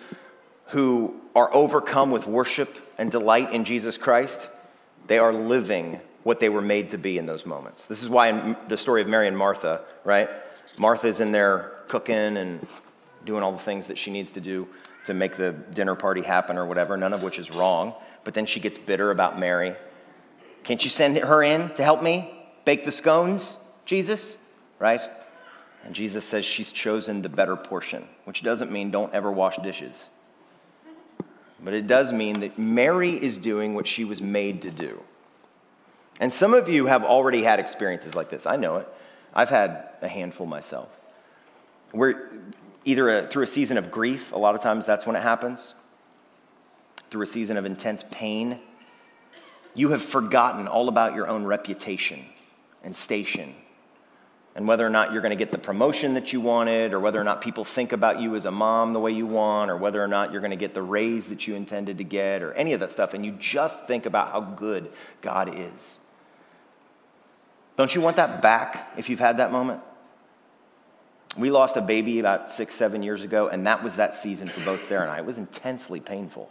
who 0.68 1.14
are 1.36 1.52
overcome 1.54 2.10
with 2.10 2.26
worship 2.26 2.78
and 2.96 3.10
delight 3.10 3.52
in 3.52 3.64
Jesus 3.64 3.98
Christ, 3.98 4.48
they 5.08 5.18
are 5.18 5.32
living 5.32 6.00
what 6.22 6.40
they 6.40 6.48
were 6.48 6.62
made 6.62 6.88
to 6.90 6.98
be 6.98 7.18
in 7.18 7.26
those 7.26 7.44
moments. 7.44 7.84
This 7.84 8.02
is 8.02 8.08
why 8.08 8.28
in 8.28 8.56
the 8.68 8.78
story 8.78 9.02
of 9.02 9.08
Mary 9.08 9.28
and 9.28 9.36
Martha, 9.36 9.82
right? 10.04 10.30
Martha's 10.76 11.20
in 11.20 11.32
there 11.32 11.72
cooking 11.88 12.36
and 12.36 12.66
doing 13.24 13.42
all 13.42 13.52
the 13.52 13.58
things 13.58 13.86
that 13.86 13.98
she 13.98 14.10
needs 14.10 14.32
to 14.32 14.40
do 14.40 14.66
to 15.04 15.14
make 15.14 15.36
the 15.36 15.52
dinner 15.52 15.94
party 15.94 16.22
happen 16.22 16.58
or 16.58 16.66
whatever, 16.66 16.96
none 16.96 17.12
of 17.12 17.22
which 17.22 17.38
is 17.38 17.50
wrong. 17.50 17.94
But 18.24 18.34
then 18.34 18.46
she 18.46 18.60
gets 18.60 18.78
bitter 18.78 19.10
about 19.10 19.38
Mary. 19.38 19.74
Can't 20.62 20.82
you 20.82 20.90
send 20.90 21.18
her 21.18 21.42
in 21.42 21.70
to 21.74 21.82
help 21.82 22.02
me 22.02 22.32
bake 22.64 22.84
the 22.84 22.92
scones, 22.92 23.58
Jesus? 23.84 24.38
Right? 24.78 25.00
And 25.84 25.94
Jesus 25.94 26.24
says 26.24 26.44
she's 26.44 26.72
chosen 26.72 27.20
the 27.20 27.28
better 27.28 27.56
portion, 27.56 28.06
which 28.24 28.42
doesn't 28.42 28.72
mean 28.72 28.90
don't 28.90 29.12
ever 29.12 29.30
wash 29.30 29.58
dishes. 29.58 30.08
But 31.62 31.74
it 31.74 31.86
does 31.86 32.12
mean 32.12 32.40
that 32.40 32.58
Mary 32.58 33.10
is 33.10 33.36
doing 33.36 33.74
what 33.74 33.86
she 33.86 34.04
was 34.04 34.20
made 34.20 34.62
to 34.62 34.70
do. 34.70 35.00
And 36.20 36.32
some 36.32 36.54
of 36.54 36.68
you 36.68 36.86
have 36.86 37.04
already 37.04 37.42
had 37.42 37.60
experiences 37.60 38.14
like 38.14 38.30
this. 38.30 38.46
I 38.46 38.56
know 38.56 38.76
it. 38.76 38.88
I've 39.34 39.50
had 39.50 39.88
a 40.00 40.08
handful 40.08 40.46
myself. 40.46 40.88
We're 41.92 42.30
either 42.84 43.08
a, 43.08 43.26
through 43.26 43.42
a 43.42 43.48
season 43.48 43.78
of 43.78 43.90
grief, 43.90 44.32
a 44.32 44.38
lot 44.38 44.54
of 44.54 44.60
times 44.60 44.86
that's 44.86 45.06
when 45.06 45.16
it 45.16 45.22
happens, 45.22 45.74
through 47.10 47.22
a 47.22 47.26
season 47.26 47.56
of 47.56 47.64
intense 47.64 48.04
pain. 48.10 48.58
You 49.74 49.90
have 49.90 50.02
forgotten 50.02 50.68
all 50.68 50.88
about 50.88 51.14
your 51.14 51.28
own 51.28 51.44
reputation 51.44 52.24
and 52.82 52.94
station 52.94 53.54
and 54.54 54.68
whether 54.68 54.86
or 54.86 54.90
not 54.90 55.12
you're 55.12 55.22
going 55.22 55.30
to 55.30 55.36
get 55.36 55.50
the 55.50 55.58
promotion 55.58 56.14
that 56.14 56.32
you 56.32 56.40
wanted, 56.40 56.92
or 56.92 57.00
whether 57.00 57.20
or 57.20 57.24
not 57.24 57.40
people 57.40 57.64
think 57.64 57.92
about 57.92 58.20
you 58.20 58.36
as 58.36 58.44
a 58.44 58.50
mom 58.50 58.92
the 58.92 59.00
way 59.00 59.10
you 59.10 59.26
want, 59.26 59.70
or 59.70 59.76
whether 59.76 60.02
or 60.02 60.06
not 60.06 60.30
you're 60.30 60.40
going 60.40 60.52
to 60.52 60.56
get 60.56 60.74
the 60.74 60.82
raise 60.82 61.28
that 61.28 61.46
you 61.48 61.56
intended 61.56 61.98
to 61.98 62.04
get, 62.04 62.40
or 62.40 62.52
any 62.52 62.72
of 62.72 62.80
that 62.80 62.90
stuff, 62.90 63.14
and 63.14 63.26
you 63.26 63.32
just 63.32 63.86
think 63.86 64.06
about 64.06 64.30
how 64.30 64.40
good 64.40 64.92
God 65.22 65.50
is. 65.52 65.98
Don't 67.76 67.94
you 67.94 68.00
want 68.00 68.16
that 68.16 68.40
back 68.40 68.92
if 68.96 69.10
you've 69.10 69.20
had 69.20 69.38
that 69.38 69.50
moment? 69.50 69.80
We 71.36 71.50
lost 71.50 71.76
a 71.76 71.80
baby 71.80 72.20
about 72.20 72.48
six, 72.48 72.74
seven 72.74 73.02
years 73.02 73.24
ago, 73.24 73.48
and 73.48 73.66
that 73.66 73.82
was 73.82 73.96
that 73.96 74.14
season 74.14 74.48
for 74.48 74.60
both 74.60 74.82
Sarah 74.82 75.02
and 75.02 75.10
I. 75.10 75.18
It 75.18 75.24
was 75.24 75.38
intensely 75.38 75.98
painful. 75.98 76.50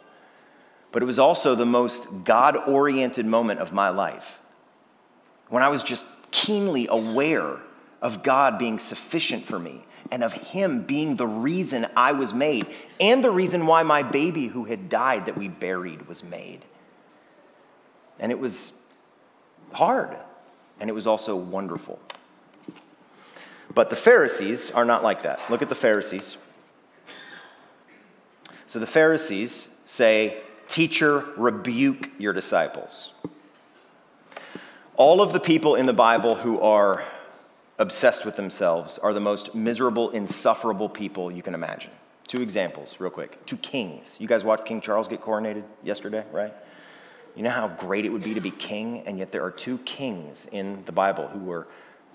But 0.91 1.01
it 1.01 1.05
was 1.05 1.19
also 1.19 1.55
the 1.55 1.65
most 1.65 2.07
God 2.25 2.57
oriented 2.67 3.25
moment 3.25 3.61
of 3.61 3.71
my 3.71 3.89
life 3.89 4.39
when 5.49 5.63
I 5.63 5.69
was 5.69 5.83
just 5.83 6.05
keenly 6.31 6.87
aware 6.89 7.59
of 8.01 8.23
God 8.23 8.57
being 8.57 8.77
sufficient 8.77 9.45
for 9.45 9.57
me 9.57 9.85
and 10.11 10.23
of 10.23 10.33
Him 10.33 10.81
being 10.81 11.15
the 11.15 11.27
reason 11.27 11.87
I 11.95 12.11
was 12.11 12.33
made 12.33 12.67
and 12.99 13.23
the 13.23 13.31
reason 13.31 13.65
why 13.65 13.83
my 13.83 14.03
baby 14.03 14.47
who 14.47 14.65
had 14.65 14.89
died 14.89 15.27
that 15.27 15.37
we 15.37 15.47
buried 15.47 16.07
was 16.07 16.23
made. 16.23 16.65
And 18.19 18.31
it 18.31 18.39
was 18.39 18.73
hard 19.71 20.17
and 20.79 20.89
it 20.89 20.93
was 20.93 21.07
also 21.07 21.35
wonderful. 21.35 21.99
But 23.73 23.89
the 23.89 23.95
Pharisees 23.95 24.71
are 24.71 24.85
not 24.85 25.03
like 25.03 25.23
that. 25.23 25.41
Look 25.49 25.61
at 25.61 25.69
the 25.69 25.75
Pharisees. 25.75 26.37
So 28.67 28.79
the 28.79 28.87
Pharisees 28.87 29.67
say, 29.85 30.41
Teacher, 30.67 31.25
rebuke 31.37 32.09
your 32.17 32.33
disciples. 32.33 33.11
All 34.95 35.21
of 35.21 35.33
the 35.33 35.39
people 35.39 35.75
in 35.75 35.85
the 35.85 35.93
Bible 35.93 36.35
who 36.35 36.59
are 36.61 37.03
obsessed 37.79 38.25
with 38.25 38.35
themselves 38.35 38.97
are 38.99 39.13
the 39.13 39.19
most 39.19 39.55
miserable, 39.55 40.09
insufferable 40.11 40.89
people 40.89 41.31
you 41.31 41.41
can 41.41 41.53
imagine. 41.53 41.91
Two 42.27 42.41
examples, 42.41 42.99
real 42.99 43.11
quick. 43.11 43.45
Two 43.45 43.57
kings. 43.57 44.15
You 44.19 44.27
guys 44.27 44.43
watched 44.43 44.65
King 44.65 44.81
Charles 44.81 45.07
get 45.07 45.21
coronated 45.21 45.63
yesterday, 45.83 46.23
right? 46.31 46.53
You 47.35 47.43
know 47.43 47.49
how 47.49 47.67
great 47.67 48.05
it 48.05 48.09
would 48.09 48.23
be 48.23 48.33
to 48.35 48.41
be 48.41 48.51
king, 48.51 49.03
and 49.05 49.17
yet 49.17 49.31
there 49.31 49.43
are 49.43 49.51
two 49.51 49.79
kings 49.79 50.47
in 50.51 50.83
the 50.85 50.91
Bible 50.91 51.27
who 51.27 51.39
were 51.39 51.67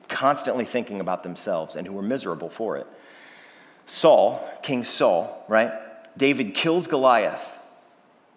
constantly 0.09 0.65
thinking 0.65 1.01
about 1.01 1.23
themselves 1.23 1.77
and 1.77 1.87
who 1.87 1.93
were 1.93 2.03
miserable 2.03 2.49
for 2.49 2.77
it. 2.77 2.87
Saul, 3.87 4.47
King 4.63 4.85
Saul, 4.85 5.45
right? 5.49 5.73
David 6.17 6.55
kills 6.55 6.87
Goliath, 6.87 7.59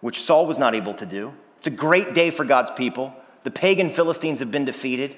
which 0.00 0.20
Saul 0.22 0.46
was 0.46 0.58
not 0.58 0.74
able 0.74 0.94
to 0.94 1.06
do. 1.06 1.32
It's 1.58 1.66
a 1.66 1.70
great 1.70 2.14
day 2.14 2.30
for 2.30 2.44
God's 2.44 2.70
people. 2.72 3.14
The 3.44 3.50
pagan 3.50 3.90
Philistines 3.90 4.40
have 4.40 4.50
been 4.50 4.64
defeated 4.64 5.16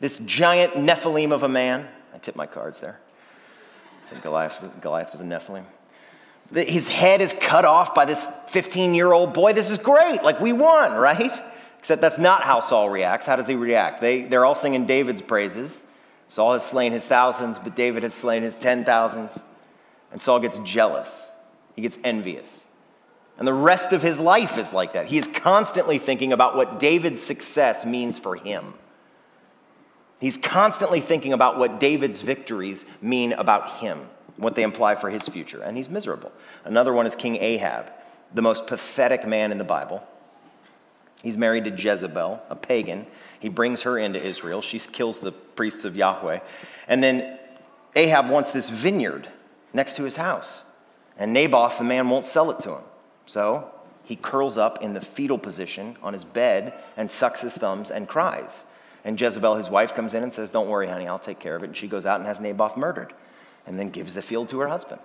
this 0.00 0.18
giant 0.18 0.74
Nephilim 0.74 1.32
of 1.32 1.42
a 1.42 1.48
man. 1.48 1.88
I 2.12 2.18
tipped 2.18 2.36
my 2.36 2.46
cards 2.46 2.80
there. 2.80 2.98
I 4.10 4.18
Goliath, 4.18 4.58
Goliath 4.80 5.12
was 5.12 5.20
a 5.20 5.24
Nephilim. 5.24 5.64
His 6.50 6.88
head 6.88 7.20
is 7.20 7.34
cut 7.40 7.64
off 7.64 7.94
by 7.94 8.04
this 8.04 8.28
15 8.48 8.94
year 8.94 9.12
old 9.12 9.32
boy. 9.32 9.52
This 9.52 9.70
is 9.70 9.78
great. 9.78 10.22
Like, 10.22 10.40
we 10.40 10.52
won, 10.52 10.94
right? 10.94 11.32
Except 11.78 12.00
that's 12.00 12.18
not 12.18 12.42
how 12.42 12.60
Saul 12.60 12.90
reacts. 12.90 13.26
How 13.26 13.36
does 13.36 13.48
he 13.48 13.54
react? 13.54 14.00
They, 14.00 14.22
they're 14.22 14.44
all 14.44 14.54
singing 14.54 14.86
David's 14.86 15.22
praises. 15.22 15.82
Saul 16.28 16.52
has 16.54 16.64
slain 16.64 16.92
his 16.92 17.06
thousands, 17.06 17.58
but 17.58 17.74
David 17.74 18.04
has 18.04 18.14
slain 18.14 18.42
his 18.42 18.56
ten 18.56 18.84
thousands. 18.84 19.38
And 20.12 20.20
Saul 20.20 20.40
gets 20.40 20.58
jealous, 20.60 21.28
he 21.74 21.82
gets 21.82 21.98
envious. 22.04 22.64
And 23.38 23.48
the 23.48 23.54
rest 23.54 23.92
of 23.92 24.02
his 24.02 24.20
life 24.20 24.58
is 24.58 24.72
like 24.72 24.92
that. 24.92 25.06
He 25.06 25.18
is 25.18 25.26
constantly 25.26 25.98
thinking 25.98 26.32
about 26.32 26.54
what 26.54 26.78
David's 26.78 27.22
success 27.22 27.84
means 27.84 28.18
for 28.18 28.36
him. 28.36 28.74
He's 30.20 30.38
constantly 30.38 31.00
thinking 31.00 31.32
about 31.32 31.58
what 31.58 31.80
David's 31.80 32.22
victories 32.22 32.86
mean 33.00 33.32
about 33.32 33.78
him, 33.78 34.08
what 34.36 34.54
they 34.54 34.62
imply 34.62 34.94
for 34.94 35.10
his 35.10 35.28
future, 35.28 35.62
and 35.62 35.76
he's 35.76 35.88
miserable. 35.88 36.32
Another 36.64 36.92
one 36.92 37.06
is 37.06 37.14
King 37.14 37.36
Ahab, 37.36 37.92
the 38.34 38.42
most 38.42 38.66
pathetic 38.66 39.26
man 39.26 39.52
in 39.52 39.58
the 39.58 39.64
Bible. 39.64 40.02
He's 41.22 41.36
married 41.36 41.64
to 41.64 41.70
Jezebel, 41.70 42.42
a 42.50 42.56
pagan. 42.56 43.06
He 43.38 43.48
brings 43.48 43.82
her 43.82 43.96
into 43.96 44.22
Israel. 44.22 44.60
She 44.60 44.78
kills 44.78 45.20
the 45.20 45.32
priests 45.32 45.84
of 45.84 45.94
Yahweh. 45.94 46.40
And 46.88 47.02
then 47.02 47.38
Ahab 47.94 48.28
wants 48.28 48.50
this 48.50 48.70
vineyard 48.70 49.28
next 49.72 49.96
to 49.96 50.02
his 50.02 50.16
house. 50.16 50.62
And 51.16 51.32
Naboth, 51.32 51.78
the 51.78 51.84
man, 51.84 52.08
won't 52.08 52.24
sell 52.24 52.50
it 52.50 52.58
to 52.60 52.70
him. 52.70 52.82
So 53.26 53.70
he 54.02 54.16
curls 54.16 54.58
up 54.58 54.82
in 54.82 54.94
the 54.94 55.00
fetal 55.00 55.38
position 55.38 55.96
on 56.02 56.12
his 56.12 56.24
bed 56.24 56.74
and 56.96 57.08
sucks 57.08 57.42
his 57.42 57.54
thumbs 57.54 57.90
and 57.90 58.08
cries. 58.08 58.64
And 59.04 59.20
Jezebel, 59.20 59.56
his 59.56 59.70
wife, 59.70 59.94
comes 59.94 60.14
in 60.14 60.22
and 60.22 60.32
says, 60.32 60.50
Don't 60.50 60.68
worry, 60.68 60.88
honey, 60.88 61.06
I'll 61.06 61.18
take 61.18 61.38
care 61.38 61.54
of 61.54 61.62
it. 61.62 61.66
And 61.66 61.76
she 61.76 61.86
goes 61.86 62.06
out 62.06 62.18
and 62.18 62.26
has 62.26 62.40
Naboth 62.40 62.76
murdered 62.76 63.12
and 63.66 63.78
then 63.78 63.90
gives 63.90 64.14
the 64.14 64.22
field 64.22 64.48
to 64.50 64.60
her 64.60 64.68
husband. 64.68 65.00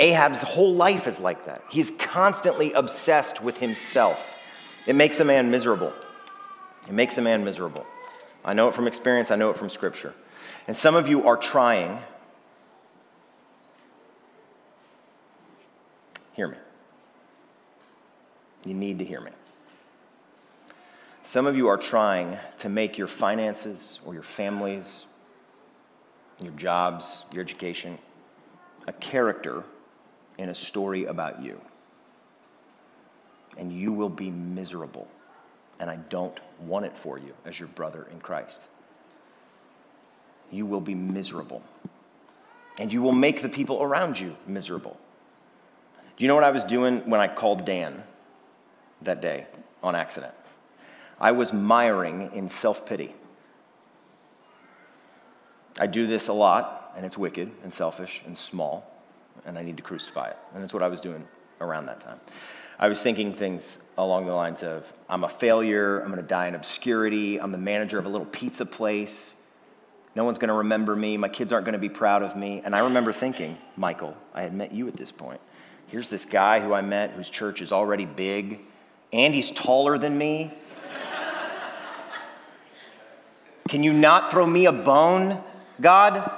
Ahab's 0.00 0.42
whole 0.42 0.74
life 0.74 1.06
is 1.06 1.18
like 1.18 1.46
that. 1.46 1.62
He's 1.70 1.90
constantly 1.92 2.72
obsessed 2.72 3.42
with 3.42 3.58
himself. 3.58 4.38
It 4.86 4.94
makes 4.94 5.20
a 5.20 5.24
man 5.24 5.50
miserable. 5.50 5.92
It 6.86 6.92
makes 6.92 7.18
a 7.18 7.22
man 7.22 7.44
miserable. 7.44 7.84
I 8.44 8.52
know 8.52 8.68
it 8.68 8.74
from 8.74 8.86
experience, 8.86 9.30
I 9.30 9.36
know 9.36 9.50
it 9.50 9.56
from 9.56 9.68
scripture. 9.68 10.14
And 10.66 10.76
some 10.76 10.94
of 10.94 11.08
you 11.08 11.26
are 11.26 11.36
trying. 11.36 11.98
Hear 16.34 16.48
me. 16.48 16.56
You 18.64 18.74
need 18.74 18.98
to 19.00 19.04
hear 19.04 19.20
me. 19.20 19.32
Some 21.24 21.46
of 21.46 21.56
you 21.56 21.68
are 21.68 21.76
trying 21.76 22.38
to 22.58 22.68
make 22.68 22.96
your 22.96 23.06
finances 23.06 24.00
or 24.06 24.14
your 24.14 24.22
families, 24.22 25.04
your 26.42 26.52
jobs, 26.52 27.24
your 27.32 27.42
education, 27.42 27.98
a 28.86 28.92
character 28.92 29.64
in 30.38 30.48
a 30.48 30.54
story 30.54 31.04
about 31.04 31.42
you. 31.42 31.60
And 33.56 33.72
you 33.72 33.92
will 33.92 34.08
be 34.08 34.30
miserable. 34.30 35.08
And 35.80 35.90
I 35.90 35.96
don't 35.96 36.38
want 36.60 36.86
it 36.86 36.96
for 36.96 37.18
you 37.18 37.34
as 37.44 37.58
your 37.58 37.68
brother 37.68 38.06
in 38.12 38.20
Christ. 38.20 38.62
You 40.50 40.64
will 40.64 40.80
be 40.80 40.94
miserable. 40.94 41.62
And 42.78 42.92
you 42.92 43.02
will 43.02 43.12
make 43.12 43.42
the 43.42 43.48
people 43.48 43.82
around 43.82 44.18
you 44.18 44.36
miserable. 44.46 44.98
Do 46.16 46.24
you 46.24 46.28
know 46.28 46.34
what 46.34 46.44
I 46.44 46.50
was 46.50 46.64
doing 46.64 47.08
when 47.10 47.20
I 47.20 47.28
called 47.28 47.64
Dan 47.64 48.02
that 49.02 49.20
day 49.20 49.46
on 49.82 49.94
accident? 49.94 50.34
I 51.20 51.32
was 51.32 51.52
miring 51.52 52.30
in 52.32 52.48
self 52.48 52.86
pity. 52.86 53.14
I 55.78 55.86
do 55.86 56.06
this 56.06 56.28
a 56.28 56.32
lot, 56.32 56.92
and 56.96 57.06
it's 57.06 57.16
wicked 57.16 57.50
and 57.62 57.72
selfish 57.72 58.22
and 58.26 58.36
small, 58.36 58.90
and 59.46 59.58
I 59.58 59.62
need 59.62 59.76
to 59.76 59.82
crucify 59.82 60.28
it. 60.28 60.36
And 60.54 60.62
that's 60.62 60.74
what 60.74 60.82
I 60.82 60.88
was 60.88 61.00
doing 61.00 61.26
around 61.60 61.86
that 61.86 62.00
time. 62.00 62.18
I 62.80 62.88
was 62.88 63.02
thinking 63.02 63.32
things 63.32 63.78
along 63.96 64.26
the 64.26 64.34
lines 64.34 64.62
of 64.62 64.92
I'm 65.08 65.24
a 65.24 65.28
failure, 65.28 66.00
I'm 66.00 66.10
gonna 66.10 66.22
die 66.22 66.46
in 66.46 66.54
obscurity, 66.54 67.40
I'm 67.40 67.50
the 67.50 67.58
manager 67.58 67.98
of 67.98 68.06
a 68.06 68.08
little 68.08 68.26
pizza 68.26 68.64
place, 68.64 69.34
no 70.14 70.24
one's 70.24 70.38
gonna 70.38 70.54
remember 70.54 70.94
me, 70.94 71.16
my 71.16 71.28
kids 71.28 71.52
aren't 71.52 71.64
gonna 71.64 71.78
be 71.78 71.88
proud 71.88 72.22
of 72.22 72.36
me. 72.36 72.62
And 72.64 72.74
I 72.74 72.80
remember 72.80 73.12
thinking, 73.12 73.58
Michael, 73.76 74.16
I 74.34 74.42
had 74.42 74.54
met 74.54 74.72
you 74.72 74.88
at 74.88 74.96
this 74.96 75.10
point. 75.10 75.40
Here's 75.88 76.08
this 76.08 76.24
guy 76.24 76.60
who 76.60 76.72
I 76.72 76.80
met 76.80 77.12
whose 77.12 77.30
church 77.30 77.62
is 77.62 77.72
already 77.72 78.04
big, 78.04 78.60
and 79.12 79.34
he's 79.34 79.50
taller 79.50 79.98
than 79.98 80.16
me, 80.18 80.52
can 83.68 83.82
you 83.82 83.92
not 83.92 84.30
throw 84.30 84.46
me 84.46 84.66
a 84.66 84.72
bone, 84.72 85.42
God? 85.80 86.30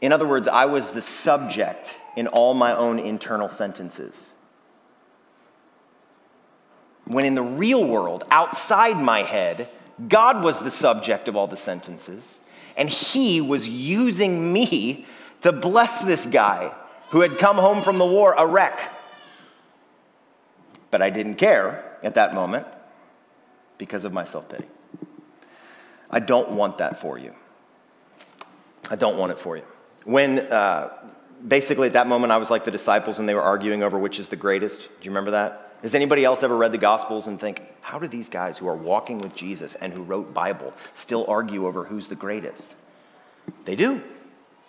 In 0.00 0.12
other 0.12 0.26
words, 0.26 0.46
I 0.46 0.66
was 0.66 0.92
the 0.92 1.02
subject 1.02 1.96
in 2.16 2.26
all 2.26 2.54
my 2.54 2.74
own 2.74 2.98
internal 2.98 3.48
sentences. 3.48 4.32
When 7.04 7.24
in 7.24 7.34
the 7.34 7.42
real 7.42 7.84
world, 7.84 8.24
outside 8.30 9.00
my 9.00 9.22
head, 9.22 9.68
God 10.08 10.42
was 10.42 10.60
the 10.60 10.70
subject 10.70 11.28
of 11.28 11.36
all 11.36 11.46
the 11.46 11.56
sentences, 11.56 12.38
and 12.76 12.88
He 12.88 13.40
was 13.40 13.68
using 13.68 14.52
me 14.52 15.06
to 15.40 15.52
bless 15.52 16.02
this 16.02 16.26
guy 16.26 16.72
who 17.10 17.20
had 17.20 17.38
come 17.38 17.56
home 17.56 17.82
from 17.82 17.98
the 17.98 18.06
war 18.06 18.34
a 18.36 18.46
wreck. 18.46 18.92
But 20.90 21.02
I 21.02 21.10
didn't 21.10 21.36
care 21.36 21.96
at 22.02 22.14
that 22.14 22.34
moment 22.34 22.66
because 23.78 24.04
of 24.04 24.12
my 24.12 24.24
self 24.24 24.48
pity. 24.48 24.66
I 26.10 26.20
don't 26.20 26.52
want 26.52 26.78
that 26.78 26.98
for 26.98 27.18
you. 27.18 27.34
I 28.90 28.96
don't 28.96 29.18
want 29.18 29.32
it 29.32 29.38
for 29.38 29.56
you. 29.56 29.64
When 30.04 30.38
uh, 30.38 30.90
basically 31.46 31.88
at 31.88 31.94
that 31.94 32.06
moment 32.06 32.32
I 32.32 32.36
was 32.36 32.50
like 32.50 32.64
the 32.64 32.70
disciples 32.70 33.18
when 33.18 33.26
they 33.26 33.34
were 33.34 33.42
arguing 33.42 33.82
over 33.82 33.98
which 33.98 34.18
is 34.18 34.28
the 34.28 34.36
greatest. 34.36 34.80
Do 34.82 34.86
you 35.02 35.10
remember 35.10 35.32
that? 35.32 35.74
Has 35.82 35.94
anybody 35.94 36.24
else 36.24 36.42
ever 36.42 36.56
read 36.56 36.72
the 36.72 36.78
Gospels 36.78 37.26
and 37.26 37.38
think, 37.38 37.60
how 37.82 37.98
do 37.98 38.08
these 38.08 38.28
guys 38.28 38.58
who 38.58 38.66
are 38.66 38.74
walking 38.74 39.18
with 39.18 39.34
Jesus 39.34 39.74
and 39.74 39.92
who 39.92 40.02
wrote 40.02 40.32
Bible 40.32 40.72
still 40.94 41.26
argue 41.28 41.66
over 41.66 41.84
who's 41.84 42.08
the 42.08 42.14
greatest? 42.14 42.74
They 43.64 43.76
do, 43.76 44.02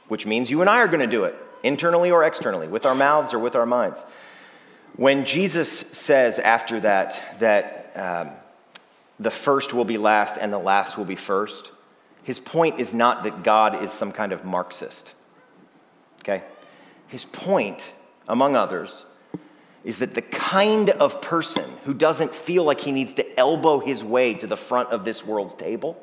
which 0.09 0.25
means 0.25 0.51
you 0.51 0.61
and 0.61 0.69
I 0.69 0.79
are 0.79 0.87
going 0.87 0.99
to 0.99 1.07
do 1.07 1.23
it, 1.23 1.35
internally 1.63 2.11
or 2.11 2.23
externally, 2.23 2.67
with 2.67 2.85
our 2.85 2.93
mouths 2.93 3.33
or 3.33 3.39
with 3.39 3.55
our 3.55 3.65
minds. 3.65 4.05
When 4.95 5.25
Jesus 5.25 5.79
says 5.91 6.39
after 6.39 6.79
that 6.81 7.39
that 7.39 7.91
um, 7.95 8.31
the 9.19 9.31
first 9.31 9.73
will 9.73 9.85
be 9.85 9.97
last 9.97 10.37
and 10.37 10.51
the 10.53 10.59
last 10.59 10.97
will 10.97 11.05
be 11.05 11.15
first, 11.15 11.71
his 12.23 12.39
point 12.39 12.79
is 12.79 12.93
not 12.93 13.23
that 13.23 13.43
God 13.43 13.83
is 13.83 13.91
some 13.91 14.11
kind 14.11 14.31
of 14.31 14.43
Marxist. 14.43 15.13
Okay? 16.21 16.43
His 17.07 17.25
point, 17.25 17.93
among 18.27 18.55
others, 18.55 19.05
is 19.83 19.99
that 19.99 20.13
the 20.13 20.21
kind 20.21 20.89
of 20.89 21.21
person 21.21 21.63
who 21.85 21.93
doesn't 21.93 22.35
feel 22.35 22.65
like 22.65 22.81
he 22.81 22.91
needs 22.91 23.13
to 23.13 23.39
elbow 23.39 23.79
his 23.79 24.03
way 24.03 24.33
to 24.33 24.45
the 24.45 24.57
front 24.57 24.89
of 24.89 25.05
this 25.05 25.25
world's 25.25 25.53
table 25.53 25.97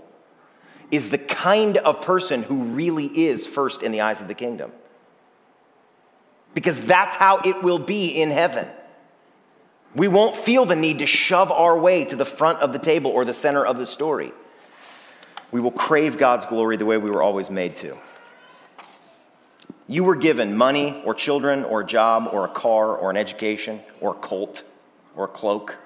is 0.91 1.11
the 1.11 1.19
kind 1.19 1.77
of 1.79 2.01
person 2.01 2.43
who 2.43 2.63
really 2.63 3.07
is 3.07 3.47
first 3.47 3.83
in 3.83 3.93
the 3.93 4.01
eyes 4.01 4.21
of 4.21 4.29
the 4.29 4.35
kingdom. 4.35 4.73
Because 6.55 6.81
that's 6.81 7.17
how 7.17 7.39
it 7.45 7.63
will 7.63 7.79
be 7.79 8.09
in 8.09 8.31
heaven. 8.31 8.69
We 9.95 10.09
won't 10.09 10.35
feel 10.35 10.65
the 10.65 10.77
need 10.77 10.99
to 10.99 11.07
shove 11.07 11.53
our 11.53 11.79
way 11.79 12.05
to 12.07 12.17
the 12.17 12.25
front 12.25 12.61
of 12.61 12.73
the 12.73 12.79
table 12.79 13.11
or 13.11 13.25
the 13.25 13.33
center 13.33 13.65
of 13.65 13.79
the 13.79 13.87
story. 13.87 14.33
We 15.53 15.61
will 15.61 15.71
crave 15.71 16.19
God's 16.19 16.47
glory 16.47 16.77
the 16.77 16.85
way 16.85 16.99
we 16.99 17.11
were 17.11 17.23
always 17.23 17.49
made 17.49 17.77
to. 17.77 17.97
You 19.87 20.03
were 20.03 20.17
given 20.17 20.57
money 20.57 21.01
or 21.05 21.15
children 21.15 21.63
or 21.65 21.83
a 21.83 21.87
job 21.87 22.29
or 22.33 22.45
a 22.45 22.49
car 22.49 22.97
or 22.97 23.11
an 23.11 23.17
education 23.17 23.81
or 24.01 24.13
a 24.13 24.15
colt 24.15 24.65
or 25.15 25.27
a 25.27 25.29
cloak. 25.29 25.77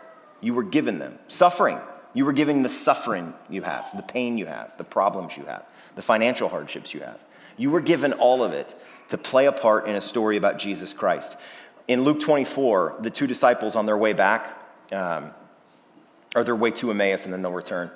You 0.41 0.55
were 0.55 0.63
given 0.63 0.99
them. 0.99 1.19
Suffering. 1.29 1.79
You 2.15 2.25
were 2.25 2.33
given 2.33 2.63
the 2.63 2.69
suffering 2.69 3.35
you 3.51 3.63
have, 3.63 3.95
the 3.95 4.03
pain 4.03 4.39
you 4.39 4.47
have, 4.47 4.77
the 4.79 4.85
problems 4.85 5.37
you 5.37 5.45
have, 5.45 5.67
the 5.95 6.03
financial 6.03 6.49
hardships 6.49 6.95
you 6.95 7.01
have. 7.01 7.25
You 7.57 7.71
were 7.71 7.81
given 7.81 8.15
all 8.15 8.43
of 8.43 8.53
it 8.53 8.75
to 9.09 9.19
play 9.19 9.47
a 9.47 9.53
part 9.53 9.87
in 9.87 9.97
a 9.97 10.01
story 10.01 10.37
about 10.37 10.59
Jesus 10.59 10.93
Christ. 10.93 11.37
In 11.89 12.03
Luke 12.03 12.21
24, 12.21 12.97
the 13.01 13.11
two 13.11 13.27
disciples 13.27 13.75
on 13.75 13.87
their 13.87 13.97
way 13.97 14.13
back, 14.13 14.63
um, 14.93 15.33
or 16.37 16.45
their 16.45 16.55
way 16.55 16.71
to 16.73 16.91
Emmaus 16.91 17.25
and 17.25 17.33
then 17.33 17.41
they'll 17.43 17.53
return, 17.53 17.91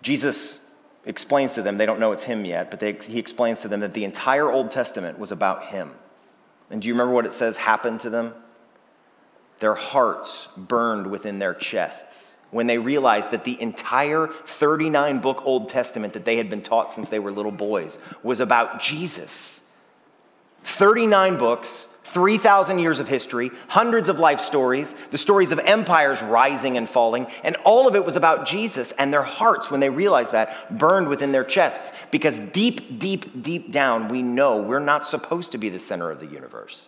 Jesus 0.00 0.66
explains 1.04 1.52
to 1.52 1.62
them, 1.62 1.76
they 1.76 1.86
don't 1.86 2.00
know 2.00 2.12
it's 2.12 2.24
him 2.24 2.46
yet, 2.46 2.70
but 2.70 2.80
they, 2.80 2.92
he 2.92 3.18
explains 3.18 3.60
to 3.60 3.68
them 3.68 3.80
that 3.80 3.92
the 3.92 4.04
entire 4.04 4.50
Old 4.50 4.70
Testament 4.70 5.18
was 5.18 5.30
about 5.30 5.66
him. 5.66 5.92
And 6.70 6.80
do 6.80 6.88
you 6.88 6.94
remember 6.94 7.12
what 7.12 7.26
it 7.26 7.34
says 7.34 7.58
happened 7.58 8.00
to 8.00 8.10
them? 8.10 8.32
Their 9.58 9.74
hearts 9.74 10.48
burned 10.56 11.10
within 11.10 11.38
their 11.38 11.54
chests 11.54 12.36
when 12.50 12.66
they 12.66 12.78
realized 12.78 13.30
that 13.32 13.44
the 13.44 13.60
entire 13.60 14.28
39 14.28 15.18
book 15.18 15.42
Old 15.44 15.68
Testament 15.68 16.12
that 16.14 16.24
they 16.24 16.36
had 16.36 16.48
been 16.48 16.62
taught 16.62 16.90
since 16.90 17.08
they 17.08 17.18
were 17.18 17.32
little 17.32 17.52
boys 17.52 17.98
was 18.22 18.40
about 18.40 18.80
Jesus. 18.80 19.60
39 20.62 21.36
books 21.36 21.88
3,000 22.14 22.78
years 22.78 23.00
of 23.00 23.08
history, 23.08 23.50
hundreds 23.66 24.08
of 24.08 24.20
life 24.20 24.40
stories, 24.40 24.94
the 25.10 25.18
stories 25.18 25.50
of 25.50 25.58
empires 25.58 26.22
rising 26.22 26.76
and 26.76 26.88
falling, 26.88 27.26
and 27.42 27.56
all 27.64 27.88
of 27.88 27.96
it 27.96 28.04
was 28.04 28.14
about 28.14 28.46
Jesus. 28.46 28.92
And 28.92 29.12
their 29.12 29.24
hearts, 29.24 29.68
when 29.68 29.80
they 29.80 29.90
realized 29.90 30.30
that, 30.30 30.78
burned 30.78 31.08
within 31.08 31.32
their 31.32 31.42
chests 31.42 31.92
because 32.12 32.38
deep, 32.38 33.00
deep, 33.00 33.42
deep 33.42 33.72
down, 33.72 34.08
we 34.08 34.22
know 34.22 34.62
we're 34.62 34.78
not 34.78 35.06
supposed 35.06 35.50
to 35.52 35.58
be 35.58 35.68
the 35.68 35.80
center 35.80 36.08
of 36.10 36.20
the 36.20 36.26
universe. 36.26 36.86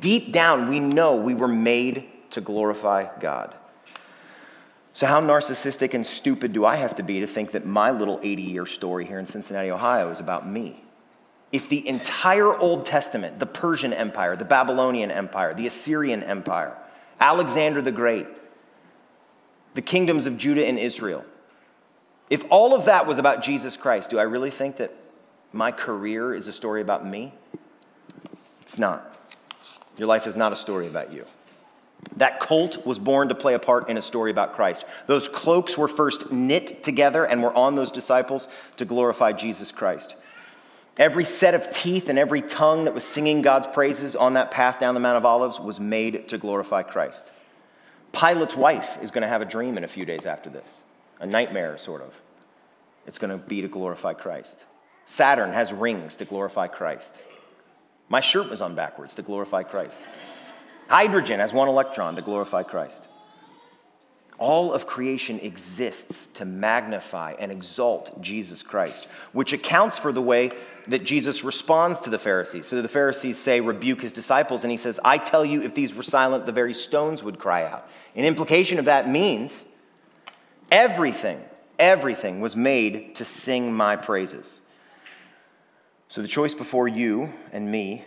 Deep 0.00 0.32
down, 0.32 0.68
we 0.68 0.80
know 0.80 1.16
we 1.16 1.34
were 1.34 1.48
made 1.48 2.04
to 2.30 2.40
glorify 2.40 3.06
God. 3.20 3.54
So, 4.94 5.06
how 5.06 5.20
narcissistic 5.20 5.94
and 5.94 6.04
stupid 6.04 6.52
do 6.52 6.64
I 6.64 6.74
have 6.74 6.96
to 6.96 7.04
be 7.04 7.20
to 7.20 7.26
think 7.28 7.52
that 7.52 7.64
my 7.64 7.92
little 7.92 8.18
80 8.20 8.42
year 8.42 8.66
story 8.66 9.06
here 9.06 9.20
in 9.20 9.26
Cincinnati, 9.26 9.70
Ohio 9.70 10.10
is 10.10 10.18
about 10.18 10.48
me? 10.48 10.82
If 11.52 11.68
the 11.68 11.86
entire 11.88 12.54
Old 12.56 12.84
Testament, 12.84 13.38
the 13.38 13.46
Persian 13.46 13.92
Empire, 13.92 14.36
the 14.36 14.44
Babylonian 14.44 15.10
Empire, 15.10 15.54
the 15.54 15.66
Assyrian 15.66 16.22
Empire, 16.22 16.76
Alexander 17.20 17.80
the 17.80 17.92
Great, 17.92 18.26
the 19.74 19.82
kingdoms 19.82 20.26
of 20.26 20.36
Judah 20.36 20.66
and 20.66 20.78
Israel, 20.78 21.24
if 22.30 22.44
all 22.50 22.74
of 22.74 22.84
that 22.84 23.06
was 23.06 23.18
about 23.18 23.42
Jesus 23.42 23.76
Christ, 23.76 24.10
do 24.10 24.18
I 24.18 24.22
really 24.22 24.50
think 24.50 24.76
that 24.76 24.94
my 25.52 25.72
career 25.72 26.34
is 26.34 26.46
a 26.46 26.52
story 26.52 26.82
about 26.82 27.06
me? 27.06 27.32
It's 28.62 28.78
not. 28.78 29.16
Your 29.96 30.06
life 30.06 30.26
is 30.26 30.36
not 30.36 30.52
a 30.52 30.56
story 30.56 30.86
about 30.86 31.12
you. 31.12 31.24
That 32.16 32.38
colt 32.38 32.86
was 32.86 32.98
born 32.98 33.28
to 33.28 33.34
play 33.34 33.54
a 33.54 33.58
part 33.58 33.88
in 33.88 33.96
a 33.96 34.02
story 34.02 34.30
about 34.30 34.54
Christ. 34.54 34.84
Those 35.06 35.28
cloaks 35.28 35.78
were 35.78 35.88
first 35.88 36.30
knit 36.30 36.82
together 36.82 37.24
and 37.24 37.42
were 37.42 37.56
on 37.56 37.74
those 37.74 37.90
disciples 37.90 38.48
to 38.76 38.84
glorify 38.84 39.32
Jesus 39.32 39.72
Christ. 39.72 40.14
Every 40.98 41.24
set 41.24 41.54
of 41.54 41.70
teeth 41.70 42.08
and 42.08 42.18
every 42.18 42.42
tongue 42.42 42.84
that 42.84 42.94
was 42.94 43.04
singing 43.04 43.40
God's 43.40 43.68
praises 43.68 44.16
on 44.16 44.34
that 44.34 44.50
path 44.50 44.80
down 44.80 44.94
the 44.94 45.00
Mount 45.00 45.16
of 45.16 45.24
Olives 45.24 45.60
was 45.60 45.78
made 45.78 46.28
to 46.28 46.38
glorify 46.38 46.82
Christ. 46.82 47.30
Pilate's 48.10 48.56
wife 48.56 48.98
is 49.00 49.12
going 49.12 49.22
to 49.22 49.28
have 49.28 49.40
a 49.40 49.44
dream 49.44 49.76
in 49.76 49.84
a 49.84 49.88
few 49.88 50.04
days 50.04 50.26
after 50.26 50.50
this, 50.50 50.82
a 51.20 51.26
nightmare, 51.26 51.78
sort 51.78 52.02
of. 52.02 52.12
It's 53.06 53.18
going 53.18 53.30
to 53.30 53.38
be 53.38 53.62
to 53.62 53.68
glorify 53.68 54.12
Christ. 54.12 54.64
Saturn 55.06 55.52
has 55.52 55.72
rings 55.72 56.16
to 56.16 56.24
glorify 56.24 56.66
Christ. 56.66 57.20
My 58.08 58.20
shirt 58.20 58.50
was 58.50 58.60
on 58.60 58.74
backwards 58.74 59.14
to 59.14 59.22
glorify 59.22 59.62
Christ. 59.62 60.00
Hydrogen 60.88 61.40
has 61.40 61.52
one 61.52 61.68
electron 61.68 62.16
to 62.16 62.22
glorify 62.22 62.64
Christ. 62.64 63.06
All 64.38 64.72
of 64.72 64.86
creation 64.86 65.40
exists 65.40 66.28
to 66.34 66.44
magnify 66.44 67.34
and 67.40 67.50
exalt 67.50 68.20
Jesus 68.22 68.62
Christ, 68.62 69.08
which 69.32 69.52
accounts 69.52 69.98
for 69.98 70.12
the 70.12 70.22
way 70.22 70.52
that 70.86 71.04
Jesus 71.04 71.42
responds 71.42 72.00
to 72.02 72.10
the 72.10 72.20
Pharisees. 72.20 72.66
So 72.66 72.80
the 72.80 72.88
Pharisees 72.88 73.36
say, 73.36 73.60
rebuke 73.60 74.00
his 74.00 74.12
disciples, 74.12 74.62
and 74.62 74.70
he 74.70 74.76
says, 74.76 75.00
I 75.04 75.18
tell 75.18 75.44
you, 75.44 75.62
if 75.62 75.74
these 75.74 75.92
were 75.92 76.04
silent, 76.04 76.46
the 76.46 76.52
very 76.52 76.72
stones 76.72 77.24
would 77.24 77.40
cry 77.40 77.64
out. 77.64 77.88
An 78.14 78.24
implication 78.24 78.78
of 78.78 78.84
that 78.84 79.08
means 79.08 79.64
everything, 80.70 81.42
everything 81.76 82.40
was 82.40 82.54
made 82.54 83.16
to 83.16 83.24
sing 83.24 83.72
my 83.72 83.96
praises. 83.96 84.60
So 86.06 86.22
the 86.22 86.28
choice 86.28 86.54
before 86.54 86.86
you 86.86 87.32
and 87.50 87.68
me 87.70 88.04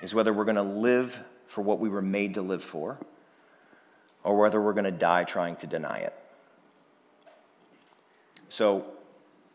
is 0.00 0.14
whether 0.14 0.32
we're 0.32 0.44
going 0.44 0.56
to 0.56 0.62
live 0.62 1.20
for 1.46 1.60
what 1.60 1.78
we 1.78 1.90
were 1.90 2.02
made 2.02 2.34
to 2.34 2.42
live 2.42 2.62
for 2.62 2.98
or 4.24 4.36
whether 4.36 4.60
we're 4.60 4.72
going 4.72 4.84
to 4.84 4.90
die 4.90 5.24
trying 5.24 5.56
to 5.56 5.66
deny 5.66 5.98
it. 5.98 6.14
So 8.48 8.84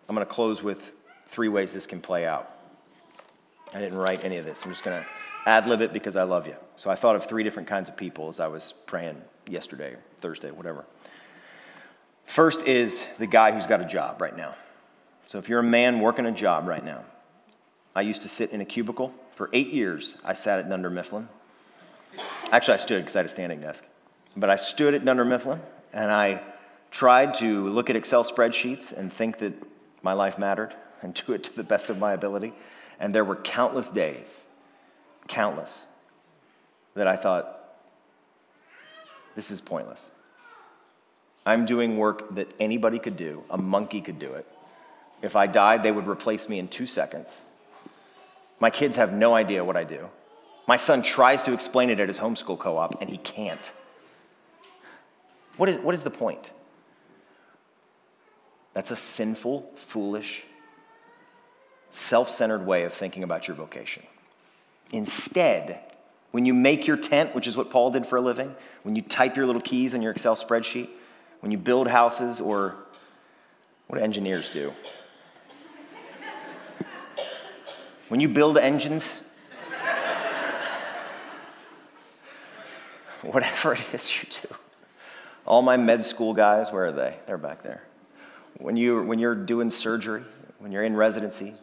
I'm 0.07 0.15
going 0.15 0.25
to 0.25 0.33
close 0.33 0.63
with 0.63 0.91
three 1.27 1.49
ways 1.49 1.73
this 1.73 1.87
can 1.87 2.01
play 2.01 2.25
out. 2.25 2.51
I 3.73 3.79
didn't 3.79 3.97
write 3.97 4.23
any 4.23 4.37
of 4.37 4.45
this. 4.45 4.63
I'm 4.63 4.71
just 4.71 4.83
going 4.83 5.01
to 5.01 5.07
ad 5.45 5.67
lib 5.67 5.81
it 5.81 5.93
because 5.93 6.15
I 6.15 6.23
love 6.23 6.47
you. 6.47 6.55
So 6.75 6.89
I 6.89 6.95
thought 6.95 7.15
of 7.15 7.25
three 7.25 7.43
different 7.43 7.67
kinds 7.67 7.89
of 7.89 7.97
people 7.97 8.29
as 8.29 8.39
I 8.39 8.47
was 8.47 8.73
praying 8.85 9.17
yesterday, 9.47 9.95
Thursday, 10.21 10.51
whatever. 10.51 10.85
First 12.25 12.67
is 12.67 13.05
the 13.17 13.27
guy 13.27 13.51
who's 13.51 13.65
got 13.65 13.81
a 13.81 13.85
job 13.85 14.21
right 14.21 14.35
now. 14.35 14.55
So 15.25 15.37
if 15.37 15.49
you're 15.49 15.59
a 15.59 15.63
man 15.63 15.99
working 15.99 16.25
a 16.25 16.31
job 16.31 16.67
right 16.67 16.83
now, 16.83 17.03
I 17.95 18.01
used 18.01 18.21
to 18.23 18.29
sit 18.29 18.51
in 18.51 18.61
a 18.61 18.65
cubicle. 18.65 19.13
For 19.35 19.49
eight 19.53 19.69
years, 19.69 20.15
I 20.23 20.33
sat 20.33 20.59
at 20.59 20.69
Dunder 20.69 20.89
Mifflin. 20.89 21.27
Actually, 22.51 22.75
I 22.75 22.77
stood 22.77 23.01
because 23.01 23.15
I 23.15 23.19
had 23.19 23.25
a 23.25 23.29
standing 23.29 23.61
desk. 23.61 23.83
But 24.39 24.49
I 24.49 24.55
stood 24.55 24.93
at 24.93 25.03
Dunder 25.03 25.25
Mifflin 25.25 25.59
and 25.91 26.11
I 26.11 26.41
tried 26.91 27.33
to 27.35 27.67
look 27.67 27.89
at 27.89 27.95
Excel 27.95 28.23
spreadsheets 28.23 28.93
and 28.93 29.11
think 29.11 29.39
that 29.39 29.53
my 30.01 30.13
life 30.13 30.39
mattered 30.39 30.73
and 31.01 31.13
do 31.13 31.33
it 31.33 31.43
to 31.45 31.55
the 31.55 31.63
best 31.63 31.89
of 31.89 31.99
my 31.99 32.13
ability. 32.13 32.53
And 32.99 33.13
there 33.13 33.25
were 33.25 33.35
countless 33.35 33.89
days, 33.89 34.43
countless, 35.27 35.85
that 36.95 37.07
I 37.07 37.15
thought, 37.15 37.55
this 39.35 39.51
is 39.51 39.61
pointless. 39.61 40.09
I'm 41.45 41.65
doing 41.65 41.97
work 41.97 42.35
that 42.35 42.51
anybody 42.59 42.99
could 42.99 43.15
do, 43.15 43.43
a 43.49 43.57
monkey 43.57 44.01
could 44.01 44.19
do 44.19 44.33
it. 44.33 44.45
If 45.21 45.35
I 45.35 45.47
died, 45.47 45.83
they 45.83 45.91
would 45.91 46.07
replace 46.07 46.47
me 46.49 46.59
in 46.59 46.67
two 46.67 46.85
seconds. 46.85 47.41
My 48.59 48.69
kids 48.69 48.97
have 48.97 49.13
no 49.13 49.33
idea 49.33 49.63
what 49.63 49.77
I 49.77 49.83
do. 49.83 50.09
My 50.67 50.77
son 50.77 51.01
tries 51.01 51.43
to 51.43 51.53
explain 51.53 51.89
it 51.89 51.99
at 51.99 52.07
his 52.09 52.19
homeschool 52.19 52.59
co 52.59 52.77
op, 52.77 53.01
and 53.01 53.09
he 53.09 53.17
can't. 53.17 53.71
What 55.59 55.67
is, 55.67 55.77
what 55.79 55.93
is 55.93 56.03
the 56.03 56.09
point? 56.09 56.51
That's 58.73 58.91
a 58.91 58.95
sinful, 58.95 59.73
foolish, 59.75 60.45
self 61.89 62.29
centered 62.29 62.65
way 62.65 62.85
of 62.85 62.93
thinking 62.93 63.23
about 63.23 63.49
your 63.49 63.57
vocation. 63.57 64.03
Instead, 64.93 65.81
when 66.31 66.45
you 66.45 66.53
make 66.53 66.87
your 66.87 66.95
tent, 66.95 67.35
which 67.35 67.45
is 67.45 67.57
what 67.57 67.71
Paul 67.71 67.91
did 67.91 68.05
for 68.05 68.15
a 68.15 68.21
living, 68.21 68.55
when 68.83 68.95
you 68.95 69.01
type 69.01 69.35
your 69.35 69.45
little 69.45 69.61
keys 69.61 69.93
on 69.93 70.01
your 70.01 70.13
Excel 70.13 70.37
spreadsheet, 70.37 70.87
when 71.41 71.51
you 71.51 71.57
build 71.57 71.89
houses, 71.89 72.39
or 72.39 72.75
what 73.87 73.97
do 73.97 74.03
engineers 74.03 74.49
do? 74.49 74.71
when 78.07 78.21
you 78.21 78.29
build 78.29 78.57
engines, 78.57 79.19
whatever 83.23 83.73
it 83.73 83.83
is 83.93 84.23
you 84.23 84.29
do. 84.29 84.55
All 85.45 85.61
my 85.61 85.77
med 85.77 86.03
school 86.03 86.33
guys, 86.33 86.71
where 86.71 86.87
are 86.87 86.91
they? 86.91 87.17
They're 87.25 87.37
back 87.37 87.63
there. 87.63 87.83
When, 88.57 88.75
you, 88.75 89.03
when 89.03 89.19
you're 89.19 89.35
doing 89.35 89.71
surgery, 89.71 90.23
when 90.59 90.71
you're 90.71 90.83
in 90.83 90.95
residency, 90.95 91.53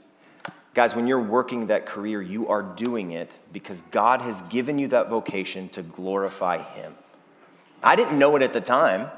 guys, 0.75 0.95
when 0.95 1.07
you're 1.07 1.23
working 1.23 1.67
that 1.67 1.87
career, 1.87 2.23
you 2.23 2.49
are 2.49 2.63
doing 2.63 3.13
it 3.13 3.37
because 3.53 3.83
God 3.91 4.23
has 4.23 4.43
given 4.43 4.79
you 4.79 4.89
that 4.89 5.09
vocation 5.09 5.69
to 5.71 5.83
glorify 5.83 6.63
Him. 6.63 6.95
I 7.83 7.97
didn't 7.97 8.19
know 8.19 8.35
it 8.37 8.43
at 8.43 8.53
the 8.53 8.61
time, 8.61 9.11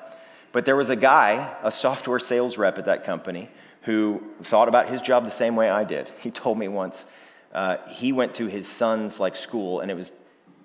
but 0.52 0.64
there 0.64 0.76
was 0.76 0.90
a 0.90 0.96
guy, 0.96 1.54
a 1.62 1.70
software 1.70 2.18
sales 2.18 2.58
rep 2.58 2.78
at 2.78 2.86
that 2.86 3.04
company, 3.04 3.48
who 3.82 4.22
thought 4.42 4.68
about 4.68 4.88
his 4.88 5.00
job 5.00 5.24
the 5.24 5.30
same 5.30 5.56
way 5.56 5.70
I 5.70 5.84
did. 5.84 6.10
He 6.20 6.30
told 6.30 6.58
me 6.58 6.68
once 6.68 7.06
uh, 7.52 7.78
he 7.88 8.12
went 8.12 8.34
to 8.34 8.46
his 8.46 8.68
son's 8.68 9.18
like 9.18 9.36
school, 9.36 9.80
and 9.80 9.90
it 9.90 9.94
was 9.94 10.12